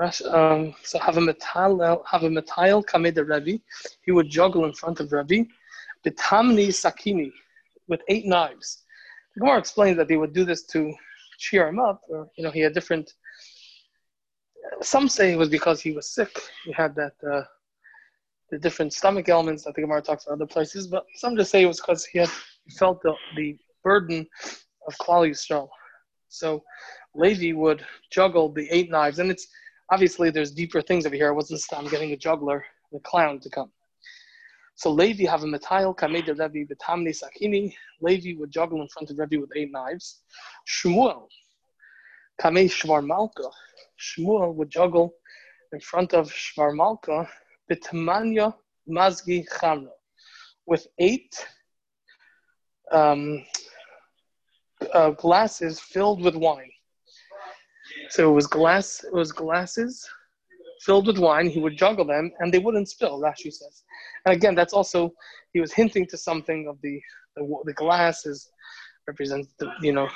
Rashi, 0.00 0.32
um, 0.32 0.74
so 0.82 0.98
have 0.98 1.18
a 1.18 1.20
metal, 1.20 2.02
have 2.06 2.22
a 2.22 2.30
metal 2.30 2.82
kameh 2.82 3.14
the 3.14 3.24
Rebbe. 3.24 3.62
He 4.02 4.12
would 4.12 4.30
juggle 4.30 4.64
in 4.64 4.72
front 4.72 5.00
of 5.00 5.12
Rebbe. 5.12 5.46
Bitamni 6.06 6.68
sakini, 6.68 7.30
with 7.88 8.00
eight 8.08 8.24
knives. 8.24 8.84
The 9.34 9.40
Gemara 9.40 9.58
explains 9.58 9.96
that 9.98 10.08
they 10.08 10.16
would 10.16 10.32
do 10.32 10.44
this 10.44 10.62
to 10.68 10.94
cheer 11.38 11.68
him 11.68 11.78
up, 11.78 12.00
or 12.08 12.30
you 12.36 12.44
know, 12.44 12.50
he 12.50 12.60
had 12.60 12.72
different 12.72 13.12
some 14.82 15.08
say 15.08 15.32
it 15.32 15.38
was 15.38 15.48
because 15.48 15.80
he 15.80 15.92
was 15.92 16.10
sick. 16.10 16.30
He 16.64 16.72
had 16.72 16.94
that 16.96 17.12
uh, 17.28 17.42
the 18.50 18.58
different 18.58 18.92
stomach 18.92 19.28
ailments 19.28 19.64
that 19.64 19.74
the 19.74 19.82
Gemara 19.82 20.02
talks 20.02 20.26
about 20.26 20.34
other 20.34 20.46
places, 20.46 20.86
but 20.86 21.04
some 21.14 21.36
just 21.36 21.50
say 21.50 21.62
it 21.62 21.66
was 21.66 21.80
because 21.80 22.04
he 22.04 22.18
had 22.18 22.30
felt 22.78 23.00
the, 23.02 23.14
the 23.36 23.56
burden 23.84 24.26
of 24.86 24.94
Klal 24.98 25.28
Yisrael. 25.28 25.68
So 26.28 26.62
Levi 27.14 27.56
would 27.56 27.84
juggle 28.10 28.52
the 28.52 28.68
eight 28.70 28.90
knives, 28.90 29.18
and 29.18 29.30
it's 29.30 29.48
obviously 29.90 30.30
there's 30.30 30.52
deeper 30.52 30.80
things 30.82 31.06
over 31.06 31.14
here. 31.14 31.28
I 31.28 31.32
wasn't 31.32 31.62
I'm 31.76 31.88
getting 31.88 32.12
a 32.12 32.16
juggler, 32.16 32.64
the 32.92 33.00
clown 33.00 33.40
to 33.40 33.50
come. 33.50 33.70
So 34.74 34.90
Levi 34.90 35.28
have 35.28 35.42
a 35.42 35.46
metile 35.46 35.94
kamed 35.94 36.26
Levi 36.26 36.64
betamni 36.72 37.14
sakini. 37.14 37.74
Levi 38.00 38.38
would 38.38 38.50
juggle 38.50 38.80
in 38.80 38.88
front 38.88 39.10
of 39.10 39.18
Rebbe 39.18 39.40
with 39.40 39.50
eight 39.54 39.70
knives. 39.70 40.20
Shmuel 40.66 41.26
kamei 42.40 42.68
shvar 42.68 43.06
malka. 43.06 43.50
Shmuel 44.00 44.54
would 44.54 44.70
juggle 44.70 45.14
in 45.72 45.80
front 45.80 46.14
of 46.14 46.30
Shvar 46.30 46.74
Malka 46.74 47.28
Bitmanya 47.70 48.54
Mazgi 48.88 49.46
Chamra 49.48 49.90
with 50.66 50.86
eight 50.98 51.46
um, 52.92 53.44
uh, 54.94 55.10
glasses 55.10 55.80
filled 55.80 56.22
with 56.22 56.34
wine. 56.34 56.70
So 58.10 58.30
it 58.30 58.34
was 58.34 58.46
glass. 58.46 59.04
It 59.04 59.12
was 59.12 59.32
glasses 59.32 60.08
filled 60.84 61.06
with 61.06 61.18
wine. 61.18 61.48
He 61.48 61.60
would 61.60 61.76
juggle 61.76 62.06
them, 62.06 62.32
and 62.38 62.52
they 62.52 62.58
wouldn't 62.58 62.88
spill. 62.88 63.20
Rashi 63.20 63.52
says, 63.52 63.82
and 64.24 64.34
again, 64.34 64.54
that's 64.54 64.72
also 64.72 65.12
he 65.52 65.60
was 65.60 65.72
hinting 65.72 66.06
to 66.06 66.16
something 66.16 66.68
of 66.68 66.80
the 66.82 67.00
the, 67.36 67.62
the 67.64 67.74
glass 67.74 68.26
is 68.26 68.48
represents 69.06 69.54
the 69.58 69.70
you 69.82 69.92
know 69.92 70.08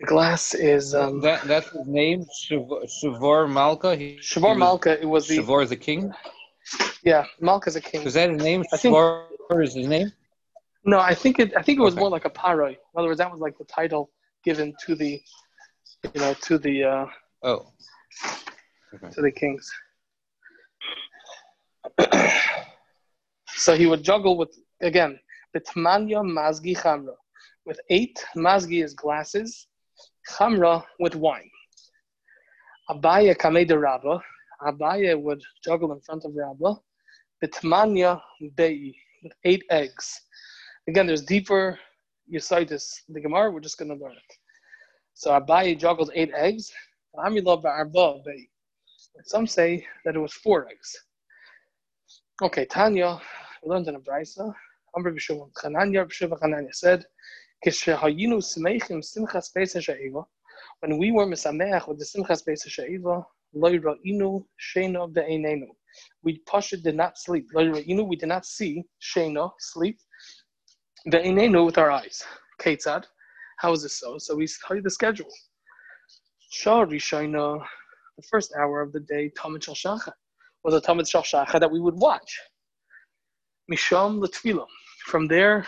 the 0.00 0.06
glass 0.06 0.54
is 0.54 0.94
um, 0.94 1.20
that. 1.20 1.42
That's 1.44 1.68
his 1.70 1.86
name, 1.86 2.24
Shavor 2.42 3.50
Malka. 3.50 3.96
He, 3.96 4.18
Shavor 4.20 4.56
Malka. 4.56 5.00
It 5.00 5.06
was 5.06 5.26
the 5.26 5.38
Shavor 5.38 5.68
the 5.68 5.76
king. 5.76 6.12
Yeah, 7.02 7.24
Malka's 7.40 7.76
a 7.76 7.80
king. 7.80 8.02
Is 8.02 8.14
that 8.14 8.30
his 8.30 8.42
name? 8.42 8.64
I 8.72 8.76
think- 8.76 8.94
Shavor 8.94 9.62
is 9.62 9.74
his 9.74 9.86
name. 9.88 10.12
No, 10.84 11.00
I 11.00 11.14
think 11.14 11.38
it. 11.38 11.52
I 11.56 11.62
think 11.62 11.78
it 11.78 11.82
was 11.82 11.94
Okay. 11.94 12.00
more 12.00 12.10
like 12.10 12.24
a 12.24 12.30
paroi. 12.30 12.70
In 12.70 12.76
other 12.96 13.08
words, 13.08 13.18
that 13.18 13.30
was 13.30 13.40
like 13.40 13.58
the 13.58 13.64
title 13.64 14.10
given 14.44 14.74
to 14.86 14.94
the, 14.94 15.20
you 16.14 16.20
know, 16.20 16.34
to 16.42 16.58
the 16.58 16.84
uh, 16.84 17.06
Oh, 17.42 17.72
to 19.12 19.20
the 19.20 19.30
kings. 19.30 19.70
so 23.48 23.76
he 23.76 23.86
would 23.86 24.02
juggle 24.02 24.36
with 24.36 24.56
again 24.80 25.18
the 25.52 25.60
Tmanya 25.60 26.22
Mazgi 26.22 26.76
Chamra 26.76 27.14
with 27.66 27.80
eight 27.90 28.24
Mazgi 28.36 28.82
is 28.82 28.94
glasses, 28.94 29.66
Chamra 30.28 30.84
with 30.98 31.14
wine. 31.14 31.50
Abaye 32.90 33.36
Kameda 33.36 33.80
Rabba. 33.80 34.20
Abaye 34.62 35.20
would 35.20 35.42
juggle 35.64 35.92
in 35.92 36.00
front 36.00 36.24
of 36.24 36.34
Rabba. 36.34 36.76
Bitmanya 37.42 38.20
Bei 38.56 38.94
with 39.22 39.32
eight 39.44 39.64
eggs. 39.70 40.20
Again, 40.88 41.06
there's 41.06 41.22
deeper 41.22 41.78
Yesitis. 42.32 43.02
The 43.08 43.20
Gemara, 43.20 43.50
we're 43.50 43.60
just 43.60 43.78
going 43.78 43.88
to 43.88 44.02
learn 44.02 44.12
it. 44.12 44.36
So 45.14 45.30
Abaye 45.30 45.78
juggled 45.78 46.10
eight 46.14 46.32
eggs. 46.34 46.72
Some 49.24 49.46
say 49.46 49.86
that 50.04 50.14
it 50.14 50.18
was 50.18 50.32
four 50.32 50.68
eggs. 50.68 50.96
Okay, 52.42 52.64
Tanya, 52.66 53.20
we 53.62 53.70
learned 53.70 53.88
in 53.88 53.96
a 53.96 54.00
brisa. 54.00 54.54
Amr 54.96 55.12
B'Shua, 55.12 55.50
Chananya 55.54 56.06
B'Shua 56.06 56.40
Chananya 56.40 56.72
said, 56.72 57.04
When 57.64 57.74
we 60.98 61.10
were 61.10 61.26
misameach 61.26 61.88
with 61.88 61.98
the 61.98 62.04
simchas 62.04 62.44
Pesach 62.46 62.70
She'eva, 62.70 63.26
lo 63.52 63.70
ra'inu 63.78 64.44
sheina 64.60 65.12
be'einenu. 65.12 65.66
We 66.22 66.38
Pasha 66.46 66.76
did 66.76 66.94
not 66.94 67.18
sleep. 67.18 67.48
Lo 67.52 67.64
ra'inu, 67.64 68.06
we 68.06 68.14
did 68.14 68.28
not 68.28 68.46
see 68.46 68.84
sheina 69.02 69.50
sleep 69.58 69.98
be'einenu 71.10 71.66
with 71.66 71.78
our 71.78 71.90
eyes. 71.90 72.24
Ketzad, 72.60 73.04
how 73.56 73.72
is 73.72 73.82
this 73.82 73.98
so? 73.98 74.18
So 74.18 74.36
we 74.36 74.46
study 74.46 74.80
the 74.80 74.90
schedule. 74.90 75.30
Shah 76.50 76.84
Rishona, 76.84 77.60
the 78.16 78.22
first 78.22 78.54
hour 78.56 78.80
of 78.80 78.92
the 78.92 79.00
day, 79.00 79.30
Talmud 79.36 79.64
Shal 79.64 80.00
was 80.62 80.74
a 80.74 80.80
Talmud 80.80 81.08
Shal 81.08 81.24
that 81.32 81.70
we 81.70 81.80
would 81.80 81.96
watch. 81.96 82.40
Misham 83.68 84.20
Latfilah. 84.20 84.66
From 85.06 85.26
there, 85.26 85.66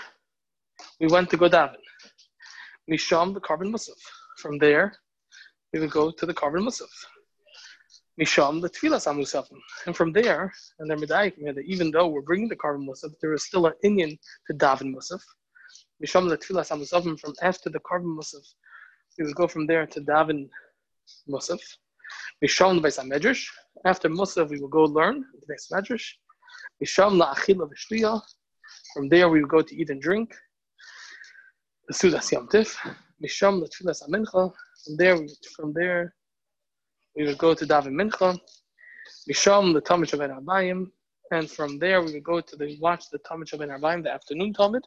we 1.00 1.06
went 1.08 1.30
to 1.30 1.36
go 1.36 1.48
daven. 1.48 1.76
Misham 2.90 3.34
the 3.34 3.40
Korban 3.40 3.72
Musaf. 3.72 4.00
From 4.38 4.58
there, 4.58 4.92
we 5.72 5.80
would 5.80 5.90
go 5.90 6.10
to 6.10 6.26
the 6.26 6.34
Korban 6.34 6.64
Musaf. 6.66 6.88
We 8.18 8.24
Misham 8.24 8.60
the 8.60 8.68
Tfilas 8.68 9.06
Amusafim. 9.06 9.58
And 9.86 9.96
from 9.96 10.12
there, 10.12 10.52
and 10.78 10.90
they're 10.90 10.96
medayik 10.96 11.36
that 11.54 11.64
even 11.64 11.90
though 11.90 12.08
we're 12.08 12.22
bringing 12.22 12.48
the 12.48 12.56
Korban 12.56 12.86
Musaf, 12.86 13.12
there 13.20 13.32
is 13.32 13.44
still 13.44 13.66
an 13.66 13.74
Indian 13.82 14.18
to 14.46 14.54
daven 14.54 14.94
Musaf. 14.94 15.20
We 16.00 16.06
Misham 16.06 16.28
the 16.28 16.36
Tfilas 16.36 16.70
Amusafim. 16.70 17.18
From 17.18 17.34
after 17.42 17.70
the 17.70 17.80
Korban 17.80 18.16
Musaf, 18.18 18.44
we 19.18 19.24
would 19.24 19.34
go 19.36 19.46
from 19.46 19.66
there 19.66 19.86
to 19.86 20.00
daven 20.00 20.48
Musaf. 21.28 21.60
We 22.42 22.48
Misham 22.48 22.82
the 22.82 22.88
Beis 22.88 22.98
HaMedrash. 22.98 23.46
After 23.84 24.08
Musaf, 24.08 24.50
we 24.50 24.60
will 24.60 24.68
go 24.68 24.82
learn 24.84 25.24
the 25.40 25.54
Beis 25.54 25.70
Medrash. 25.72 26.06
Misham 26.82 27.20
la'achila 27.20 27.68
v'shliya. 27.70 28.20
From 28.94 29.08
there, 29.08 29.28
we 29.28 29.40
would 29.40 29.50
go 29.50 29.62
to 29.62 29.76
eat 29.76 29.90
and 29.90 30.02
drink. 30.02 30.34
The 31.90 32.08
Sudas 32.08 32.30
Yom 32.30 32.46
Tif. 32.46 32.76
Misham 33.20 33.60
l'tfilas 33.60 34.08
amincha. 34.08 34.52
From 34.84 34.96
there, 34.96 35.18
from 35.56 35.72
there, 35.72 36.14
we 37.16 37.26
would 37.26 37.36
go 37.36 37.52
to 37.52 37.66
Daven 37.66 37.94
Mincha. 38.00 38.38
Misham 39.28 39.74
the 39.74 39.80
Talmud 39.80 40.08
Shabbat. 40.08 40.86
And 41.32 41.50
from 41.50 41.80
there, 41.80 42.00
we 42.00 42.12
would 42.12 42.22
go 42.22 42.40
to 42.40 42.54
the 42.54 42.78
watch 42.80 43.10
the 43.10 43.18
Talmud 43.18 43.48
Shabbat 43.48 43.80
Arbayim, 43.80 44.04
the 44.04 44.12
afternoon 44.12 44.52
Talmud. 44.52 44.84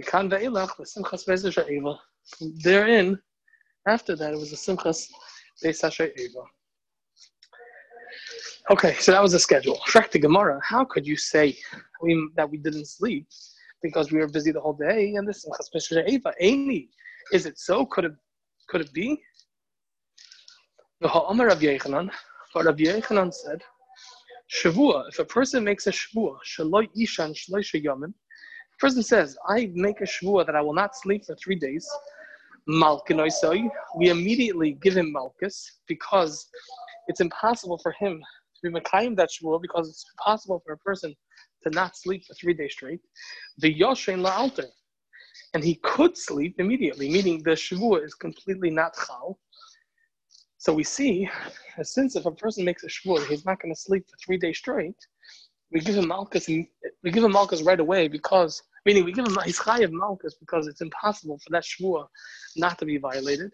Mikan 0.00 0.30
ve'ilach 0.30 0.70
v'simchas 0.78 1.28
beis 1.28 1.68
Eva. 1.68 1.98
Therein, 2.62 3.20
after 3.86 4.16
that, 4.16 4.32
it 4.32 4.38
was 4.38 4.48
the 4.50 4.56
Simchas 4.56 5.10
beis 5.62 6.00
Eva. 6.00 6.40
Okay, 8.70 8.94
so 8.94 9.12
that 9.12 9.22
was 9.22 9.32
the 9.32 9.38
schedule. 9.38 9.78
Shrek 9.86 10.10
the 10.10 10.20
Gemara, 10.20 10.58
how 10.64 10.86
could 10.86 11.06
you 11.06 11.18
say 11.18 11.54
we, 12.00 12.30
that 12.34 12.50
we 12.50 12.56
didn't 12.56 12.86
sleep 12.86 13.26
because 13.84 14.10
we 14.10 14.18
were 14.18 14.26
busy 14.26 14.50
the 14.50 14.60
whole 14.60 14.72
day 14.72 15.14
and 15.16 15.28
this 15.28 15.44
is 17.32 17.46
it 17.46 17.58
so? 17.58 17.86
Could 17.86 18.06
it 18.06 18.12
could 18.68 18.80
it 18.80 18.92
be? 18.92 19.20
The 21.00 21.08
Ha'amar 21.08 21.48
Rav 21.48 21.60
Yechanan, 21.60 22.10
but 22.54 22.64
Rav 22.64 22.76
Yechanan 22.76 23.32
said, 23.32 23.60
Shavua, 24.50 25.08
if 25.10 25.18
a 25.18 25.24
person 25.24 25.62
makes 25.62 25.86
a 25.86 25.90
Shavua, 25.90 26.36
Shaloi 26.52 26.88
Ishan 26.96 27.34
Shaloi 27.34 27.62
Shayamin, 27.70 28.14
person 28.78 29.02
says, 29.02 29.36
I 29.48 29.70
make 29.74 30.00
a 30.00 30.04
Shavua 30.04 30.46
that 30.46 30.56
I 30.56 30.62
will 30.62 30.72
not 30.72 30.96
sleep 30.96 31.26
for 31.26 31.36
three 31.36 31.56
days, 31.56 31.86
Malkinoisoi, 32.68 33.68
we 33.98 34.08
immediately 34.08 34.78
give 34.82 34.96
him 34.96 35.12
Malkus 35.14 35.56
because 35.86 36.48
it's 37.08 37.20
impossible 37.20 37.78
for 37.82 37.92
him 37.92 38.22
to 38.56 38.70
be 38.70 38.80
Makayim 38.80 39.14
that 39.16 39.28
Shavua 39.28 39.60
because 39.60 39.90
it's 39.90 40.06
impossible 40.14 40.62
for 40.64 40.72
a 40.72 40.78
person 40.78 41.14
to 41.64 41.70
not 41.70 41.96
sleep 41.96 42.24
for 42.26 42.34
three 42.34 42.54
days 42.54 42.72
straight. 42.72 43.00
The 43.58 43.74
Yoshein 43.74 44.20
La'alter, 44.26 44.68
and 45.54 45.62
he 45.62 45.76
could 45.76 46.16
sleep 46.16 46.56
immediately, 46.58 47.08
meaning 47.08 47.42
the 47.42 47.52
Shavua 47.52 48.04
is 48.04 48.14
completely 48.14 48.70
not 48.70 48.94
Chal. 48.94 49.38
So 50.58 50.72
we 50.72 50.84
see, 50.84 51.28
since 51.82 52.16
if 52.16 52.26
a 52.26 52.30
person 52.30 52.64
makes 52.64 52.84
a 52.84 52.88
Shavua, 52.88 53.26
he's 53.26 53.44
not 53.44 53.60
going 53.60 53.74
to 53.74 53.80
sleep 53.80 54.04
for 54.08 54.16
three 54.16 54.38
days 54.38 54.58
straight, 54.58 54.96
we 55.72 55.80
give 55.80 55.96
him 55.96 56.06
Malkus, 56.06 56.46
we 57.02 57.10
give 57.10 57.24
him 57.24 57.32
Malkus 57.32 57.66
right 57.66 57.80
away 57.80 58.08
because, 58.08 58.62
meaning 58.86 59.04
we 59.04 59.12
give 59.12 59.26
him 59.26 59.36
his 59.44 59.58
Chayav 59.58 59.90
Malkus 59.90 60.34
because 60.38 60.66
it's 60.66 60.80
impossible 60.80 61.38
for 61.38 61.50
that 61.50 61.64
Shavua 61.64 62.06
not 62.56 62.78
to 62.78 62.84
be 62.84 62.96
violated. 62.96 63.52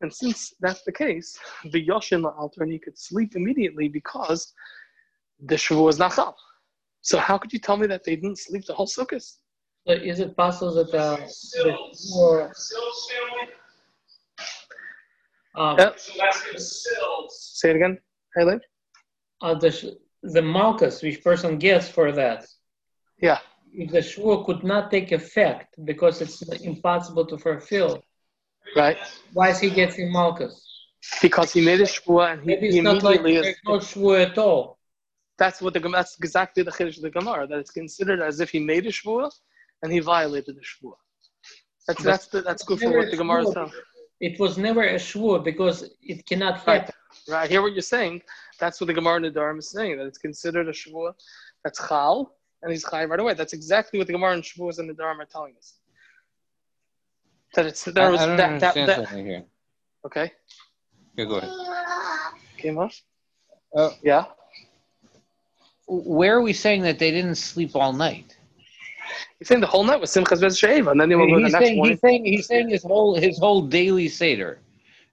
And 0.00 0.12
since 0.12 0.54
that's 0.60 0.82
the 0.82 0.92
case, 0.92 1.38
the 1.70 1.86
Yoshin 1.86 2.22
La'alter, 2.22 2.62
and 2.62 2.72
he 2.72 2.78
could 2.78 2.98
sleep 2.98 3.36
immediately 3.36 3.88
because 3.88 4.52
the 5.44 5.54
Shavua 5.54 5.90
is 5.90 5.98
not 5.98 6.14
Chal. 6.14 6.36
So 7.02 7.18
how 7.18 7.36
could 7.38 7.52
you 7.52 7.58
tell 7.58 7.76
me 7.76 7.86
that 7.88 8.04
they 8.04 8.16
didn't 8.16 8.38
sleep 8.38 8.64
the 8.64 8.74
whole 8.74 8.86
Sukkot? 8.86 9.22
So 9.86 9.92
is 9.92 10.20
it 10.20 10.36
possible 10.36 10.72
that 10.74 10.94
uh, 10.94 11.16
the 11.64 12.52
uh, 15.54 15.76
Yep. 15.78 15.98
Say 17.28 17.70
it 17.70 17.76
again, 17.76 17.98
Haley. 18.36 18.58
uh, 19.42 19.54
the 19.54 19.98
the 20.22 20.40
malchus 20.42 21.02
which 21.02 21.22
person 21.24 21.58
gets 21.58 21.88
for 21.88 22.12
that, 22.12 22.46
Yeah. 23.20 23.38
if 23.74 23.90
the 23.90 24.00
shua 24.02 24.44
could 24.44 24.62
not 24.62 24.90
take 24.90 25.10
effect 25.10 25.74
because 25.84 26.20
it's 26.20 26.40
impossible 26.62 27.26
to 27.26 27.36
fulfill, 27.36 28.04
Right. 28.76 28.98
why 29.32 29.50
is 29.50 29.58
he 29.58 29.70
getting 29.70 30.12
malchus? 30.12 30.54
Because 31.20 31.52
he 31.52 31.60
made 31.60 31.80
a 31.80 31.84
shvua 31.86 32.32
and 32.34 32.40
he, 32.42 32.46
Maybe 32.46 32.70
he 32.70 32.80
not 32.80 33.02
like 33.02 33.18
immediately 33.20 33.36
is. 33.36 33.42
there's 33.42 33.60
no 33.66 33.80
shua 33.80 34.22
at 34.22 34.38
all. 34.38 34.78
That's 35.42 35.60
what 35.60 35.74
the 35.74 35.80
that's 35.80 36.16
exactly 36.18 36.62
the 36.62 36.70
chiddush 36.70 36.98
of 36.98 37.02
the 37.02 37.10
Gemara. 37.18 37.48
That 37.48 37.58
it's 37.58 37.74
considered 37.82 38.20
as 38.20 38.38
if 38.44 38.48
he 38.54 38.60
made 38.72 38.84
a 38.86 38.92
shvua 38.98 39.28
and 39.82 39.92
he 39.92 39.98
violated 39.98 40.54
the 40.58 40.64
shvua. 40.72 40.94
That's 41.86 41.98
But 41.98 42.06
that's 42.10 42.26
the, 42.32 42.42
that's 42.42 42.62
good 42.62 42.78
for 42.80 42.96
what 42.98 43.10
the 43.10 43.16
Gemara 43.16 43.42
is 43.42 43.50
telling. 43.50 43.72
It 44.20 44.38
was 44.38 44.56
never 44.56 44.84
a 44.84 45.00
shua 45.08 45.40
because 45.50 45.76
it 46.12 46.24
cannot 46.30 46.54
Right. 46.64 46.82
happen. 46.82 46.94
Right. 47.28 47.42
I 47.44 47.46
hear 47.52 47.60
what 47.64 47.72
you're 47.72 47.90
saying. 47.96 48.22
That's 48.60 48.80
what 48.80 48.86
the 48.86 48.96
Gemara 49.00 49.16
in 49.16 49.22
the 49.22 49.32
Dharm 49.40 49.58
is 49.58 49.68
saying. 49.76 49.98
That 49.98 50.06
it's 50.06 50.22
considered 50.28 50.68
a 50.68 50.74
shvua 50.80 51.08
that's 51.64 51.80
chal 51.88 52.16
and 52.62 52.70
he's 52.70 52.84
chai 52.88 53.04
right 53.10 53.18
away. 53.18 53.34
That's 53.34 53.52
exactly 53.60 53.98
what 53.98 54.06
the 54.06 54.12
Gemara 54.12 54.34
and 54.34 54.44
shvuas 54.44 54.78
in 54.78 54.86
the 54.86 54.94
Dharm 54.94 55.18
are 55.18 55.30
telling 55.36 55.54
us. 55.62 55.68
That 57.54 57.66
it's 57.66 57.82
I, 57.88 57.90
there 57.90 58.10
was 58.12 58.20
I 58.20 58.26
don't 58.26 58.36
that, 58.36 58.60
that, 58.60 58.74
understand 58.76 58.88
that 58.90 58.96
something 59.08 59.26
here. 59.26 59.42
okay. 60.06 60.26
Okay, 61.18 61.28
go 61.28 61.36
ahead. 61.38 61.50
Came 62.58 62.78
off. 62.78 62.94
Uh, 63.76 63.90
Yeah. 64.04 64.26
Where 65.86 66.36
are 66.36 66.42
we 66.42 66.52
saying 66.52 66.82
that 66.82 66.98
they 66.98 67.10
didn't 67.10 67.36
sleep 67.36 67.74
all 67.74 67.92
night? 67.92 68.36
He's 69.38 69.48
saying 69.48 69.60
the 69.60 69.66
whole 69.66 69.84
night 69.84 70.00
was 70.00 70.10
Simchas 70.10 70.40
Bez 70.40 70.58
Sheva, 70.58 70.92
and 70.92 71.00
then 71.00 71.08
they 71.08 71.16
will 71.16 71.28
go 71.28 71.36
the 71.36 71.42
next 71.42 71.58
saying, 71.58 71.76
morning. 71.76 71.92
he's 71.92 72.00
saying 72.00 72.24
he's 72.24 72.46
saying 72.46 72.68
his 72.68 72.82
whole 72.82 73.14
his 73.14 73.38
whole 73.38 73.62
daily 73.62 74.08
seder, 74.08 74.60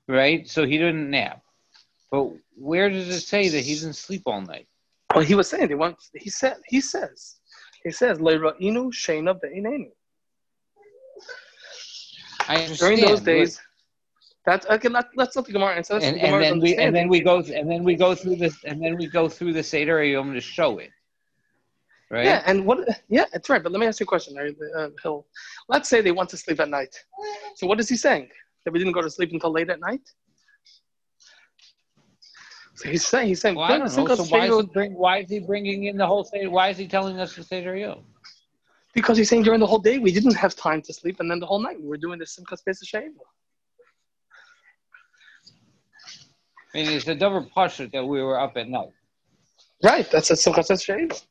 right? 0.08 0.48
So 0.48 0.66
he 0.66 0.78
didn't 0.78 1.10
nap. 1.10 1.42
But 2.12 2.32
where 2.56 2.90
does 2.90 3.10
it 3.10 3.22
say 3.22 3.50
that 3.50 3.62
he 3.62 3.76
didn't 3.76 3.94
sleep 3.94 4.24
all 4.26 4.42
night? 4.42 4.68
Well, 5.14 5.24
he 5.24 5.36
was 5.36 5.50
saying 5.50 5.68
they 5.68 5.76
want. 5.76 5.98
He 6.14 6.30
said. 6.30 6.58
He 6.68 6.82
says. 6.82 7.38
He 7.84 7.92
says 7.92 8.20
Leira'inu 8.20 8.92
Sheina 8.94 9.40
Be'inenu. 9.40 9.92
During 12.78 13.00
those 13.02 13.22
days, 13.22 13.60
that's 14.50 14.66
okay. 14.68 14.90
Let, 14.90 15.06
let's 15.16 15.36
let 15.36 15.46
the 15.46 15.52
Gemara 15.52 15.76
answer. 15.76 15.94
That's 15.94 16.06
and, 16.06 16.18
the 16.18 16.24
and 16.26 16.42
then 16.44 16.60
we 16.60 16.76
and 16.76 16.96
then 16.96 17.08
we 17.08 17.20
go 17.22 17.38
and 17.60 17.70
then 17.72 17.84
we 17.84 17.96
go 17.96 18.16
through 18.16 18.38
this 18.38 18.56
and 18.64 18.82
then 18.84 18.98
we 18.98 19.08
go 19.08 19.30
through 19.30 19.54
the 19.54 19.64
seder 19.64 20.04
yom 20.04 20.34
to 20.34 20.42
show 20.42 20.80
it, 20.80 20.92
right? 22.10 22.26
Yeah, 22.26 22.42
and 22.46 22.66
what? 22.66 22.80
Yeah, 23.10 23.26
that's 23.32 23.48
right. 23.50 23.62
But 23.62 23.72
let 23.72 23.80
me 23.80 23.86
ask 23.86 24.00
you 24.00 24.06
a 24.06 24.08
question, 24.08 24.38
uh, 24.78 24.90
Hill. 25.04 25.28
Let's 25.68 25.88
say 25.88 26.02
they 26.02 26.12
want 26.12 26.30
to 26.30 26.38
sleep 26.38 26.60
at 26.60 26.70
night. 26.70 26.96
So 27.56 27.68
what 27.68 27.80
is 27.80 27.88
he 27.88 27.96
saying? 27.96 28.30
That 28.66 28.72
we 28.72 28.80
didn't 28.80 28.94
go 28.94 29.02
to 29.02 29.10
sleep 29.12 29.32
until 29.34 29.52
late 29.52 29.70
at 29.70 29.80
night? 29.80 30.06
So 32.76 32.90
he's 32.90 33.06
saying 33.06 33.28
he's 33.28 33.42
saying 33.42 33.56
Well, 33.56 33.66
I 33.66 33.78
don't 33.78 33.96
know. 33.96 34.16
So 34.16 34.24
why 34.24 34.48
is, 34.48 34.56
he 34.56 34.64
bring, 34.64 34.94
why 34.96 35.18
is 35.20 35.30
he 35.30 35.40
bringing 35.40 35.86
in 35.86 35.98
the 35.98 36.08
whole 36.08 36.24
seder? 36.24 36.50
Why 36.50 36.70
is 36.70 36.78
he 36.78 36.88
telling 36.88 37.20
us 37.20 37.36
the 37.36 37.44
seder 37.44 37.76
yom? 37.76 38.04
because 38.94 39.18
he's 39.18 39.30
saying 39.30 39.44
during 39.44 39.60
the 39.60 39.68
whole 39.68 39.80
day 39.80 39.98
we 39.98 40.12
didn't 40.12 40.36
have 40.36 40.56
time 40.56 40.82
to 40.82 40.94
sleep, 40.94 41.20
and 41.20 41.30
then 41.30 41.40
the 41.40 41.46
whole 41.46 41.62
night 41.62 41.80
we 41.80 41.88
were 41.88 41.98
doing 41.98 42.20
the 42.20 42.26
Simchas 42.26 42.64
Pesach 42.66 42.88
Sheva. 42.88 43.26
I 46.74 46.78
mean, 46.78 46.92
it's 46.92 47.08
a 47.08 47.16
double 47.16 47.50
pashut 47.56 47.92
that 47.94 48.06
we 48.06 48.22
were 48.22 48.40
up 48.40 48.56
at 48.58 48.68
night. 48.70 48.90
Right, 49.84 50.10
that's 50.12 50.30
a 50.30 50.34
Simchas 50.34 50.68
Pesach 50.68 50.80
Sheva. 50.98 51.22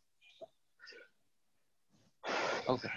Okay. 2.68 2.88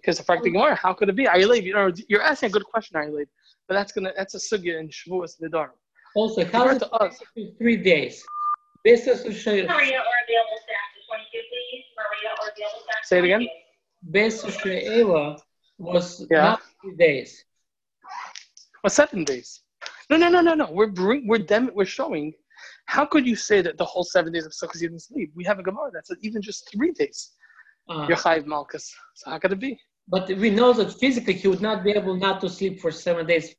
Because 0.00 0.16
the 0.18 0.24
fact 0.24 0.44
Gemara, 0.44 0.74
how 0.74 0.94
could 0.94 1.08
it 1.10 1.16
be? 1.16 1.26
Ayalev, 1.26 1.62
you 1.62 1.74
know, 1.74 1.90
you're 2.08 2.22
asking 2.22 2.48
a 2.48 2.52
good 2.52 2.64
question, 2.64 2.96
Ayalev, 2.98 3.26
but 3.68 3.74
that's 3.74 3.92
gonna 3.92 4.12
that's 4.16 4.34
a 4.34 4.38
sugya 4.38 4.80
in 4.80 4.88
Shavuos 4.88 5.32
Nidar. 5.42 5.68
Also, 6.16 6.44
how 6.44 6.60
Compared 6.68 6.78
to 6.80 6.90
us, 6.92 7.18
it 7.36 7.54
three 7.58 7.76
days? 7.76 8.24
This 8.84 9.06
is 9.06 9.24
a 9.24 9.28
shayla. 9.28 9.66
Maria 9.68 9.98
or 9.98 10.16
available 10.24 10.60
staff 10.64 10.88
to 10.94 11.00
22, 11.08 11.38
please. 11.50 11.84
Maria 11.98 12.30
or 12.40 12.48
available 12.54 12.80
staff. 12.84 13.02
to 13.02 13.08
Say 13.08 13.18
it 13.18 13.24
again. 13.24 13.40
22. 13.40 13.50
Best 14.04 14.60
She'ela 14.62 15.38
was 15.78 16.26
Yeah. 16.30 16.42
not 16.42 16.62
three 16.80 16.96
days. 16.96 17.44
well, 18.82 18.90
seven 18.90 19.24
days. 19.24 19.62
No, 20.10 20.16
no, 20.16 20.28
no, 20.28 20.40
no, 20.40 20.54
no. 20.54 20.70
We're 20.70 20.88
bring, 20.88 21.26
we're 21.26 21.38
dem- 21.38 21.70
we're 21.74 21.84
showing. 21.84 22.32
How 22.86 23.04
could 23.06 23.26
you 23.26 23.36
say 23.36 23.62
that 23.62 23.78
the 23.78 23.84
whole 23.84 24.04
seven 24.04 24.32
days 24.32 24.46
of 24.46 24.52
Sukkot 24.52 24.80
you 24.80 24.88
didn't 24.88 25.02
sleep? 25.02 25.32
We 25.34 25.44
have 25.44 25.58
a 25.58 25.62
Gemara 25.62 25.90
that 25.92 26.06
says 26.06 26.18
even 26.20 26.42
just 26.42 26.70
three 26.70 26.92
days. 26.92 27.32
Uh, 27.88 28.06
You're 28.08 28.16
chayiv 28.16 28.46
malchus. 28.46 28.94
So 29.14 29.30
how 29.30 29.38
could 29.38 29.52
it 29.52 29.60
be? 29.60 29.78
but 30.08 30.28
we 30.36 30.50
know 30.50 30.72
that 30.74 30.92
physically 30.92 31.32
he 31.32 31.48
would 31.48 31.62
not 31.62 31.82
be 31.82 31.90
able 31.90 32.14
not 32.14 32.40
to 32.42 32.48
sleep 32.48 32.80
for 32.80 32.90
seven 32.90 33.26
days. 33.26 33.54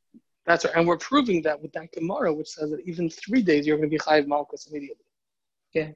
That's 0.46 0.64
right. 0.64 0.76
And 0.76 0.88
we're 0.88 0.98
proving 0.98 1.42
that 1.42 1.60
with 1.60 1.72
that 1.74 1.92
Gemara, 1.92 2.32
which 2.34 2.50
says 2.50 2.70
that 2.70 2.82
even 2.86 3.10
three 3.10 3.42
days 3.42 3.66
you're 3.66 3.78
going 3.78 3.90
to 3.90 3.96
be 3.96 4.00
chayiv 4.00 4.28
malchus 4.28 4.68
immediately. 4.70 5.06
Okay. 5.76 5.96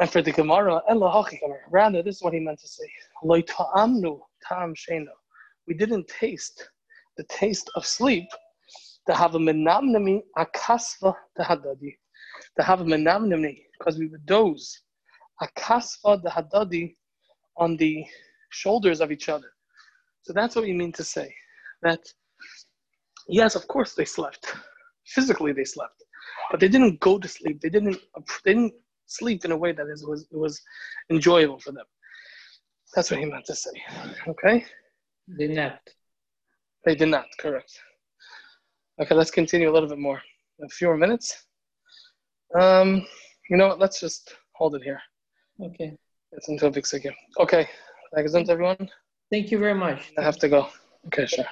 And 0.00 0.08
for 0.10 0.22
the 0.22 0.32
Gemara, 0.32 0.80
Ella 0.88 1.10
hachi 1.10 1.40
Gemara, 1.40 1.60
rather, 1.70 2.02
this 2.02 2.16
is 2.16 2.22
what 2.22 2.32
he 2.32 2.40
meant 2.40 2.60
to 2.60 2.68
say. 2.68 2.84
Loi 3.22 3.42
ta'amnu 3.42 4.18
ta'am 4.48 4.74
sheno. 4.74 5.08
We 5.66 5.74
didn't 5.74 6.08
taste 6.08 6.66
the 7.18 7.24
taste 7.24 7.70
of 7.74 7.84
sleep 7.84 8.28
to 9.08 9.14
have 9.14 9.34
a 9.34 9.38
menamnami 9.38 10.22
akasva 10.36 11.14
hadadi. 11.38 11.96
To 12.58 12.62
have 12.62 12.82
a 12.82 12.84
menamnami, 12.84 13.58
because 13.78 13.98
we 13.98 14.06
would 14.08 14.26
doze 14.26 14.82
akasva 15.42 16.22
hadadi 16.24 16.94
on 17.56 17.76
the 17.76 18.04
shoulders 18.50 19.00
of 19.00 19.10
each 19.10 19.28
other. 19.28 19.50
So 20.22 20.32
that's 20.32 20.54
what 20.54 20.64
we 20.64 20.74
mean 20.74 20.92
to 20.92 21.04
say. 21.04 21.34
That, 21.82 22.00
yes, 23.28 23.54
of 23.54 23.66
course 23.66 23.94
they 23.94 24.04
slept. 24.04 24.52
Physically 25.06 25.52
they 25.52 25.64
slept. 25.64 26.04
But 26.50 26.60
they 26.60 26.68
didn't 26.68 27.00
go 27.00 27.18
to 27.18 27.28
sleep. 27.28 27.60
They 27.60 27.70
didn't, 27.70 27.96
they 28.44 28.52
didn't 28.52 28.74
sleep 29.06 29.44
in 29.44 29.52
a 29.52 29.56
way 29.56 29.72
that 29.72 29.86
is, 29.86 30.04
was, 30.06 30.26
was 30.30 30.60
enjoyable 31.10 31.58
for 31.58 31.72
them. 31.72 31.86
That's 32.94 33.10
what 33.10 33.20
he 33.20 33.26
meant 33.26 33.46
to 33.46 33.54
say. 33.54 33.70
Okay? 34.28 34.66
They 35.28 35.48
napped. 35.48 35.94
They 36.84 36.94
did 36.94 37.08
not, 37.08 37.26
correct. 37.38 37.78
Okay, 39.00 39.14
let's 39.14 39.30
continue 39.30 39.70
a 39.70 39.72
little 39.72 39.88
bit 39.88 39.98
more. 39.98 40.20
A 40.62 40.68
few 40.68 40.88
more 40.88 40.96
minutes. 40.96 41.46
Um, 42.58 43.06
you 43.48 43.56
know 43.56 43.68
what? 43.68 43.78
Let's 43.78 44.00
just 44.00 44.34
hold 44.54 44.74
it 44.74 44.82
here. 44.82 45.00
Okay. 45.62 45.96
It's 46.32 46.48
a 46.62 46.70
big 46.70 46.84
second. 46.84 47.14
Okay. 47.38 47.68
Thanks, 48.14 48.34
everyone. 48.34 48.90
Thank 49.30 49.50
you 49.50 49.58
very 49.58 49.74
much. 49.74 50.12
I 50.18 50.22
have 50.22 50.38
to 50.38 50.48
go. 50.48 50.68
Okay, 51.06 51.26
sure. 51.26 51.44